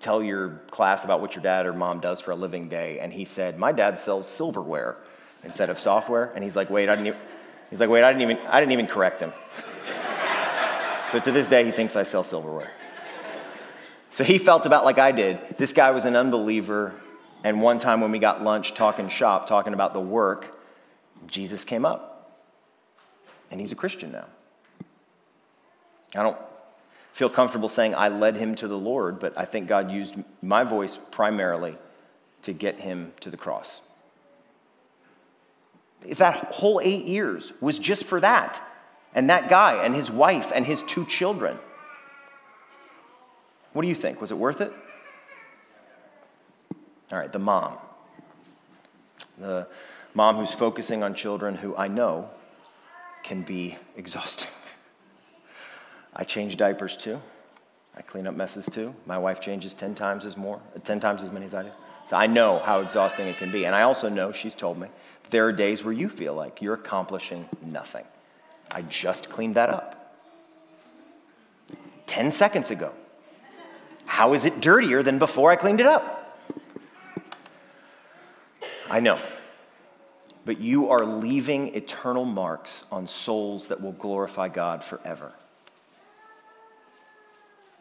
tell 0.04 0.22
your 0.22 0.60
class 0.70 1.04
about 1.04 1.20
what 1.22 1.34
your 1.34 1.42
dad 1.42 1.64
or 1.64 1.72
mom 1.72 1.98
does 1.98 2.20
for 2.20 2.30
a 2.30 2.36
living 2.36 2.68
day, 2.68 2.98
and 3.00 3.12
he 3.12 3.24
said, 3.24 3.58
"My 3.58 3.72
dad 3.72 3.98
sells 3.98 4.28
silverware 4.28 4.96
instead 5.42 5.70
of 5.70 5.80
software." 5.80 6.30
And 6.34 6.44
he's 6.44 6.54
like, 6.54 6.68
"Wait, 6.68 6.88
I 6.90 6.94
didn't." 6.94 7.08
Even, 7.08 7.20
he's 7.70 7.80
like, 7.80 7.88
"Wait, 7.88 8.04
I 8.04 8.12
didn't 8.12 8.30
even. 8.30 8.46
I 8.46 8.60
didn't 8.60 8.72
even 8.72 8.86
correct 8.86 9.20
him." 9.20 9.32
so 11.08 11.18
to 11.18 11.32
this 11.32 11.48
day, 11.48 11.64
he 11.64 11.72
thinks 11.72 11.96
I 11.96 12.02
sell 12.02 12.22
silverware. 12.22 12.70
So 14.10 14.22
he 14.22 14.36
felt 14.36 14.66
about 14.66 14.84
like 14.84 14.98
I 14.98 15.10
did. 15.10 15.38
This 15.56 15.72
guy 15.72 15.90
was 15.90 16.04
an 16.04 16.16
unbeliever, 16.16 16.92
and 17.42 17.62
one 17.62 17.78
time 17.78 18.02
when 18.02 18.12
we 18.12 18.18
got 18.18 18.44
lunch 18.44 18.74
talking 18.74 19.08
shop, 19.08 19.46
talking 19.46 19.72
about 19.72 19.94
the 19.94 20.00
work, 20.00 20.54
Jesus 21.26 21.64
came 21.64 21.86
up 21.86 22.14
and 23.50 23.60
he's 23.60 23.72
a 23.72 23.76
Christian 23.76 24.12
now. 24.12 24.26
I 26.14 26.22
don't 26.22 26.36
feel 27.14 27.28
comfortable 27.28 27.68
saying 27.68 27.94
I 27.94 28.08
led 28.08 28.36
him 28.36 28.56
to 28.56 28.66
the 28.66 28.76
Lord, 28.76 29.20
but 29.20 29.38
I 29.38 29.44
think 29.44 29.68
God 29.68 29.90
used 29.90 30.16
my 30.42 30.64
voice 30.64 30.98
primarily 31.12 31.78
to 32.42 32.52
get 32.52 32.80
him 32.80 33.12
to 33.20 33.30
the 33.30 33.36
cross. 33.36 33.80
If 36.04 36.18
that 36.18 36.52
whole 36.52 36.80
eight 36.82 37.06
years 37.06 37.52
was 37.60 37.78
just 37.78 38.04
for 38.04 38.20
that, 38.20 38.60
and 39.14 39.30
that 39.30 39.48
guy 39.48 39.84
and 39.84 39.94
his 39.94 40.10
wife 40.10 40.50
and 40.52 40.66
his 40.66 40.82
two 40.82 41.06
children, 41.06 41.56
what 43.72 43.82
do 43.82 43.88
you 43.88 43.94
think? 43.94 44.20
Was 44.20 44.32
it 44.32 44.36
worth 44.36 44.60
it? 44.60 44.72
All 47.12 47.18
right, 47.18 47.32
the 47.32 47.38
mom. 47.38 47.76
The 49.38 49.68
mom 50.14 50.36
who's 50.36 50.52
focusing 50.52 51.04
on 51.04 51.14
children 51.14 51.54
who 51.54 51.76
I 51.76 51.86
know 51.86 52.28
can 53.22 53.42
be 53.42 53.78
exhausting. 53.96 54.48
I 56.14 56.24
change 56.24 56.56
diapers 56.56 56.96
too. 56.96 57.20
I 57.96 58.02
clean 58.02 58.26
up 58.26 58.34
messes 58.34 58.66
too. 58.66 58.94
My 59.06 59.18
wife 59.18 59.40
changes 59.40 59.74
10 59.74 59.94
times 59.94 60.24
as 60.24 60.36
more, 60.36 60.60
10 60.84 61.00
times 61.00 61.22
as 61.22 61.30
many 61.30 61.46
as 61.46 61.54
I 61.54 61.62
do. 61.62 61.70
So 62.08 62.16
I 62.16 62.26
know 62.26 62.58
how 62.58 62.80
exhausting 62.80 63.26
it 63.26 63.36
can 63.36 63.50
be. 63.50 63.66
And 63.66 63.74
I 63.74 63.82
also 63.82 64.08
know, 64.08 64.32
she's 64.32 64.54
told 64.54 64.78
me, 64.78 64.88
there 65.30 65.46
are 65.46 65.52
days 65.52 65.82
where 65.82 65.92
you 65.92 66.08
feel 66.08 66.34
like 66.34 66.60
you're 66.60 66.74
accomplishing 66.74 67.48
nothing. 67.62 68.04
I 68.70 68.82
just 68.82 69.30
cleaned 69.30 69.54
that 69.54 69.70
up. 69.70 70.16
10 72.06 72.32
seconds 72.32 72.70
ago. 72.70 72.92
How 74.06 74.34
is 74.34 74.44
it 74.44 74.60
dirtier 74.60 75.02
than 75.02 75.18
before 75.18 75.50
I 75.50 75.56
cleaned 75.56 75.80
it 75.80 75.86
up? 75.86 76.38
I 78.90 79.00
know 79.00 79.18
but 80.44 80.60
you 80.60 80.90
are 80.90 81.04
leaving 81.04 81.74
eternal 81.74 82.24
marks 82.24 82.84
on 82.92 83.06
souls 83.06 83.68
that 83.68 83.80
will 83.80 83.92
glorify 83.92 84.48
God 84.48 84.84
forever. 84.84 85.32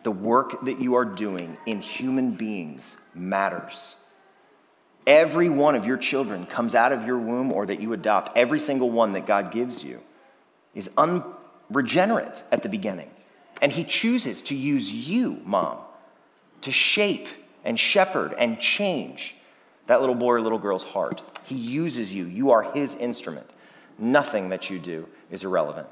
The 0.03 0.11
work 0.11 0.65
that 0.65 0.79
you 0.79 0.95
are 0.95 1.05
doing 1.05 1.57
in 1.65 1.81
human 1.81 2.31
beings 2.31 2.97
matters. 3.13 3.95
Every 5.05 5.49
one 5.49 5.75
of 5.75 5.85
your 5.85 5.97
children 5.97 6.45
comes 6.45 6.75
out 6.75 6.91
of 6.91 7.05
your 7.05 7.17
womb 7.17 7.51
or 7.51 7.65
that 7.65 7.81
you 7.81 7.91
adopt, 7.93 8.37
every 8.37 8.59
single 8.59 8.89
one 8.89 9.13
that 9.13 9.25
God 9.25 9.51
gives 9.51 9.83
you 9.83 10.01
is 10.73 10.89
unregenerate 10.97 12.43
at 12.51 12.63
the 12.63 12.69
beginning. 12.69 13.09
And 13.61 13.71
He 13.71 13.83
chooses 13.83 14.41
to 14.43 14.55
use 14.55 14.91
you, 14.91 15.41
mom, 15.45 15.79
to 16.61 16.71
shape 16.71 17.27
and 17.63 17.79
shepherd 17.79 18.33
and 18.37 18.59
change 18.59 19.35
that 19.87 19.99
little 19.99 20.15
boy 20.15 20.33
or 20.33 20.41
little 20.41 20.59
girl's 20.59 20.83
heart. 20.83 21.21
He 21.43 21.55
uses 21.55 22.13
you, 22.13 22.25
you 22.25 22.51
are 22.51 22.63
His 22.63 22.95
instrument. 22.95 23.49
Nothing 23.97 24.49
that 24.49 24.69
you 24.69 24.79
do 24.79 25.07
is 25.29 25.43
irrelevant. 25.43 25.87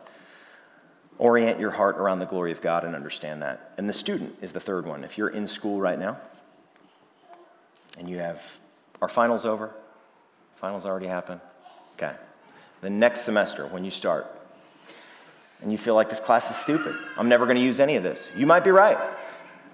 Orient 1.22 1.60
your 1.60 1.70
heart 1.70 1.98
around 1.98 2.18
the 2.18 2.26
glory 2.26 2.52
of 2.52 2.62
God 2.62 2.84
and 2.84 2.96
understand 2.96 3.44
that. 3.44 3.74
And 3.78 3.88
the 3.88 3.94
student 3.94 4.40
is 4.42 4.54
the 4.54 4.60
third 4.60 4.88
one. 4.88 5.04
If 5.04 5.20
you're 5.20 5.30
in 5.30 5.46
school 5.46 5.80
right 5.80 6.00
now 6.00 6.18
and 7.96 8.10
you 8.10 8.18
have, 8.18 8.60
our 9.04 9.08
finals 9.08 9.46
over? 9.46 9.70
Finals 10.56 10.84
already 10.84 11.06
happened? 11.06 11.40
Okay. 11.94 12.16
The 12.82 12.90
next 12.90 13.22
semester, 13.22 13.68
when 13.68 13.86
you 13.86 13.92
start, 13.92 14.26
and 15.62 15.72
you 15.72 15.78
feel 15.78 15.94
like 15.94 16.10
this 16.10 16.20
class 16.20 16.50
is 16.50 16.58
stupid, 16.58 16.96
I'm 17.16 17.30
never 17.30 17.46
going 17.46 17.58
to 17.58 17.62
use 17.62 17.80
any 17.80 17.98
of 17.98 18.02
this. 18.02 18.28
You 18.36 18.48
might 18.48 18.64
be 18.64 18.72
right. 18.72 18.98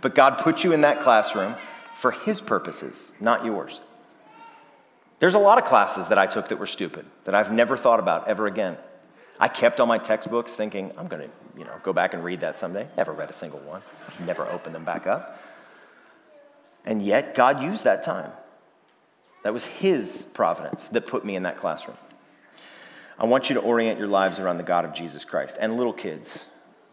But 0.01 0.15
God 0.15 0.39
put 0.39 0.65
you 0.65 0.73
in 0.73 0.81
that 0.81 0.99
classroom 0.99 1.55
for 1.95 2.11
His 2.11 2.41
purposes, 2.41 3.13
not 3.21 3.45
yours. 3.45 3.79
There's 5.19 5.33
a 5.33 5.39
lot 5.39 5.59
of 5.59 5.63
classes 5.63 6.09
that 6.09 6.17
I 6.17 6.27
took 6.27 6.49
that 6.49 6.59
were 6.59 6.65
stupid, 6.65 7.05
that 7.23 7.33
I've 7.33 7.53
never 7.53 7.77
thought 7.77 8.01
about 8.01 8.27
ever 8.27 8.47
again. 8.47 8.75
I 9.39 9.47
kept 9.47 9.79
all 9.79 9.85
my 9.85 9.97
textbooks 9.97 10.55
thinking, 10.55 10.91
I'm 10.97 11.07
going 11.07 11.23
to, 11.23 11.29
you 11.57 11.65
know, 11.65 11.75
go 11.83 11.93
back 11.93 12.13
and 12.13 12.23
read 12.23 12.41
that 12.41 12.57
someday. 12.57 12.87
Never 12.97 13.11
read 13.11 13.29
a 13.29 13.33
single 13.33 13.59
one. 13.59 13.81
Never 14.25 14.47
opened 14.47 14.73
them 14.73 14.85
back 14.85 15.05
up. 15.05 15.39
And 16.85 17.01
yet, 17.01 17.35
God 17.35 17.61
used 17.61 17.83
that 17.83 18.01
time. 18.01 18.31
That 19.43 19.53
was 19.53 19.65
His 19.65 20.25
providence 20.33 20.85
that 20.85 21.05
put 21.05 21.23
me 21.23 21.35
in 21.35 21.43
that 21.43 21.57
classroom. 21.57 21.97
I 23.19 23.25
want 23.25 23.49
you 23.49 23.55
to 23.55 23.61
orient 23.61 23.99
your 23.99 24.07
lives 24.07 24.39
around 24.39 24.57
the 24.57 24.63
God 24.63 24.85
of 24.85 24.93
Jesus 24.93 25.25
Christ. 25.25 25.57
And 25.59 25.77
little 25.77 25.93
kids, 25.93 26.45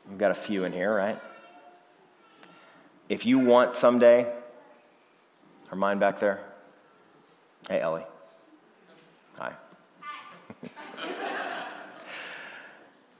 we've 0.08 0.18
got 0.18 0.30
a 0.30 0.34
few 0.34 0.64
in 0.64 0.72
here, 0.72 0.94
right? 0.94 1.18
If 3.08 3.26
you 3.26 3.38
want 3.38 3.74
someday, 3.74 4.32
her 5.68 5.76
mind 5.76 6.00
back 6.00 6.18
there? 6.18 6.40
Hey, 7.68 7.80
Ellie. 7.80 8.04
Hi. 9.38 9.52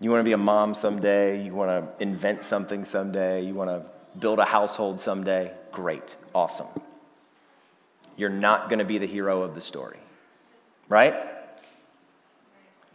You 0.05 0.11
want 0.11 0.21
to 0.21 0.25
be 0.25 0.33
a 0.33 0.37
mom 0.37 0.75
someday, 0.75 1.43
you 1.43 1.55
want 1.55 1.71
to 1.71 2.03
invent 2.03 2.45
something 2.45 2.85
someday, 2.85 3.43
you 3.43 3.55
want 3.55 3.71
to 3.71 3.83
build 4.19 4.38
a 4.38 4.45
household 4.45 5.01
someday, 5.01 5.51
great, 5.73 6.14
awesome. 6.35 6.67
You're 8.17 8.29
not 8.29 8.69
going 8.69 8.81
to 8.81 8.85
be 8.85 8.99
the 8.99 9.07
hero 9.07 9.43
of 9.43 9.55
the 9.55 9.62
story, 9.62 9.97
right? 10.88 11.14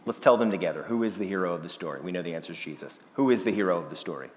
Let's 0.06 0.20
tell 0.20 0.36
them 0.36 0.52
together. 0.52 0.84
Who 0.84 1.02
is 1.02 1.18
the 1.18 1.26
hero 1.26 1.52
of 1.52 1.64
the 1.64 1.68
story? 1.68 2.00
We 2.00 2.12
know 2.12 2.22
the 2.22 2.34
answer 2.34 2.52
is 2.52 2.58
Jesus. 2.58 3.00
Who 3.14 3.30
is 3.30 3.42
the 3.42 3.50
hero 3.50 3.76
of 3.78 3.90
the 3.90 3.96
story? 3.96 4.30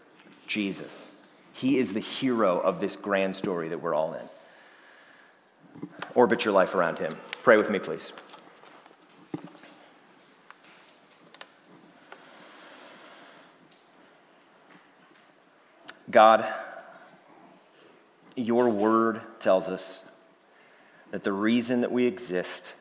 Jesus. 0.48 1.12
He 1.54 1.78
is 1.78 1.94
the 1.94 2.00
hero 2.00 2.60
of 2.60 2.80
this 2.80 2.96
grand 2.96 3.36
story 3.36 3.70
that 3.70 3.82
we're 3.82 3.94
all 3.94 4.16
in. 4.16 5.88
Orbit 6.16 6.44
your 6.44 6.56
life 6.56 6.74
around 6.74 6.98
him. 6.98 7.18
Pray 7.44 7.56
with 7.56 7.70
me, 7.70 7.78
please. 7.78 8.12
God, 16.14 16.46
your 18.36 18.70
word 18.70 19.20
tells 19.40 19.68
us 19.68 20.04
that 21.10 21.24
the 21.24 21.34
reason 21.34 21.82
that 21.82 21.92
we 21.92 22.06
exist 22.06 22.76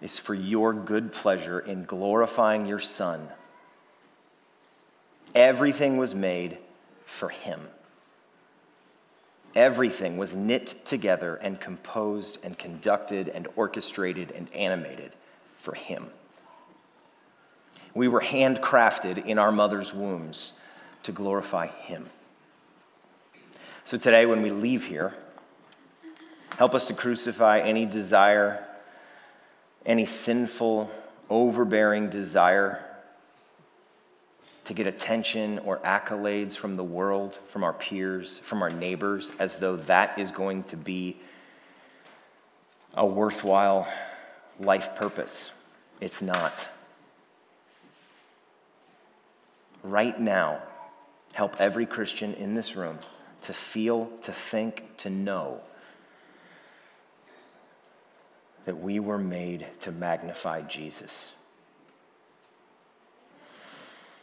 is 0.00 0.18
for 0.18 0.34
your 0.34 0.72
good 0.72 1.12
pleasure 1.12 1.60
in 1.60 1.84
glorifying 1.84 2.66
your 2.66 2.80
Son. 2.80 3.28
Everything 5.32 5.96
was 5.96 6.12
made 6.12 6.58
for 7.06 7.28
him. 7.28 7.68
Everything 9.54 10.16
was 10.16 10.34
knit 10.34 10.74
together 10.84 11.36
and 11.36 11.60
composed 11.60 12.38
and 12.42 12.58
conducted 12.58 13.28
and 13.28 13.46
orchestrated 13.54 14.32
and 14.32 14.52
animated 14.52 15.14
for 15.54 15.74
him. 15.74 16.10
We 17.94 18.08
were 18.08 18.22
handcrafted 18.22 19.24
in 19.24 19.38
our 19.38 19.52
mother's 19.52 19.94
wombs 19.94 20.54
to 21.02 21.12
glorify 21.12 21.66
Him. 21.68 22.10
So 23.84 23.96
today, 23.96 24.26
when 24.26 24.42
we 24.42 24.50
leave 24.50 24.86
here, 24.86 25.14
help 26.58 26.74
us 26.74 26.86
to 26.86 26.94
crucify 26.94 27.60
any 27.60 27.86
desire, 27.86 28.64
any 29.86 30.04
sinful, 30.04 30.90
overbearing 31.30 32.10
desire 32.10 32.84
to 34.64 34.74
get 34.74 34.86
attention 34.86 35.58
or 35.60 35.78
accolades 35.78 36.54
from 36.54 36.74
the 36.74 36.84
world, 36.84 37.38
from 37.46 37.64
our 37.64 37.72
peers, 37.72 38.38
from 38.40 38.60
our 38.60 38.68
neighbors, 38.68 39.32
as 39.38 39.58
though 39.58 39.76
that 39.76 40.18
is 40.18 40.30
going 40.30 40.62
to 40.64 40.76
be 40.76 41.16
a 42.94 43.06
worthwhile 43.06 43.88
life 44.60 44.94
purpose. 44.94 45.52
It's 46.02 46.20
not. 46.20 46.68
Right 49.82 50.20
now, 50.20 50.60
help 51.38 51.60
every 51.60 51.86
Christian 51.86 52.34
in 52.34 52.56
this 52.56 52.74
room 52.74 52.98
to 53.42 53.54
feel, 53.54 54.10
to 54.22 54.32
think, 54.32 54.82
to 54.96 55.08
know 55.08 55.60
that 58.64 58.80
we 58.80 58.98
were 58.98 59.18
made 59.18 59.64
to 59.78 59.92
magnify 59.92 60.62
Jesus. 60.62 61.32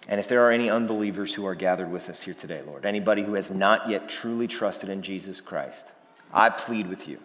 And 0.09 0.19
if 0.19 0.27
there 0.27 0.45
are 0.45 0.51
any 0.51 0.69
unbelievers 0.69 1.33
who 1.33 1.45
are 1.45 1.55
gathered 1.55 1.89
with 1.89 2.09
us 2.09 2.21
here 2.21 2.33
today, 2.33 2.61
Lord, 2.67 2.85
anybody 2.85 3.23
who 3.23 3.35
has 3.35 3.49
not 3.49 3.89
yet 3.89 4.09
truly 4.09 4.49
trusted 4.49 4.89
in 4.89 5.01
Jesus 5.01 5.39
Christ, 5.39 5.87
I 6.33 6.49
plead 6.49 6.87
with 6.87 7.07
you. 7.07 7.19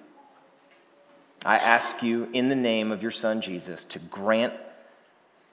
I 1.45 1.57
ask 1.57 2.01
you 2.01 2.28
in 2.32 2.49
the 2.49 2.55
name 2.55 2.93
of 2.93 3.03
your 3.03 3.11
Son 3.11 3.41
Jesus 3.41 3.84
to 3.86 3.99
grant 3.99 4.55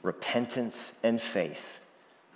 repentance 0.04 0.94
and 1.02 1.20
faith 1.20 1.80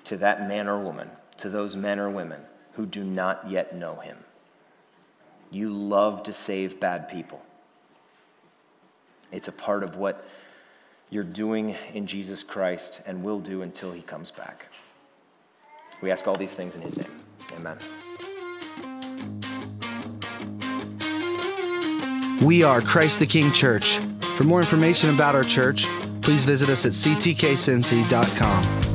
to 0.06 0.18
that 0.18 0.48
man 0.48 0.68
or 0.68 0.80
woman, 0.80 1.08
to 1.38 1.50
those 1.50 1.76
men 1.76 2.00
or 2.00 2.10
women 2.10 2.42
who 2.74 2.86
do 2.86 3.04
not 3.04 3.50
yet 3.50 3.76
know 3.76 3.96
him. 3.96 4.18
You 5.50 5.72
love 5.72 6.24
to 6.24 6.34
save 6.34 6.80
bad 6.80 7.08
people. 7.10 7.42
It's 9.32 9.48
a 9.48 9.52
part 9.52 9.84
of 9.84 9.96
what 9.96 10.28
you're 11.10 11.24
doing 11.24 11.76
in 11.94 12.08
Jesus 12.08 12.44
Christ 12.44 13.02
and 13.06 13.24
will 13.24 13.40
do 13.40 13.62
until 13.62 13.92
he 13.92 14.02
comes 14.02 14.32
back. 14.32 14.68
We 16.02 16.10
ask 16.10 16.28
all 16.28 16.36
these 16.36 16.56
things 16.56 16.76
in 16.76 16.82
his 16.82 16.98
name. 16.98 17.12
Amen. 17.58 17.78
We 22.42 22.64
are 22.64 22.82
Christ 22.82 23.20
the 23.20 23.28
King 23.28 23.52
Church. 23.52 24.00
For 24.36 24.46
more 24.46 24.62
information 24.62 25.12
about 25.14 25.36
our 25.36 25.44
church, 25.44 25.86
please 26.22 26.44
visit 26.44 26.70
us 26.70 26.86
at 26.88 26.94
ctkcincy.com. 26.94 28.91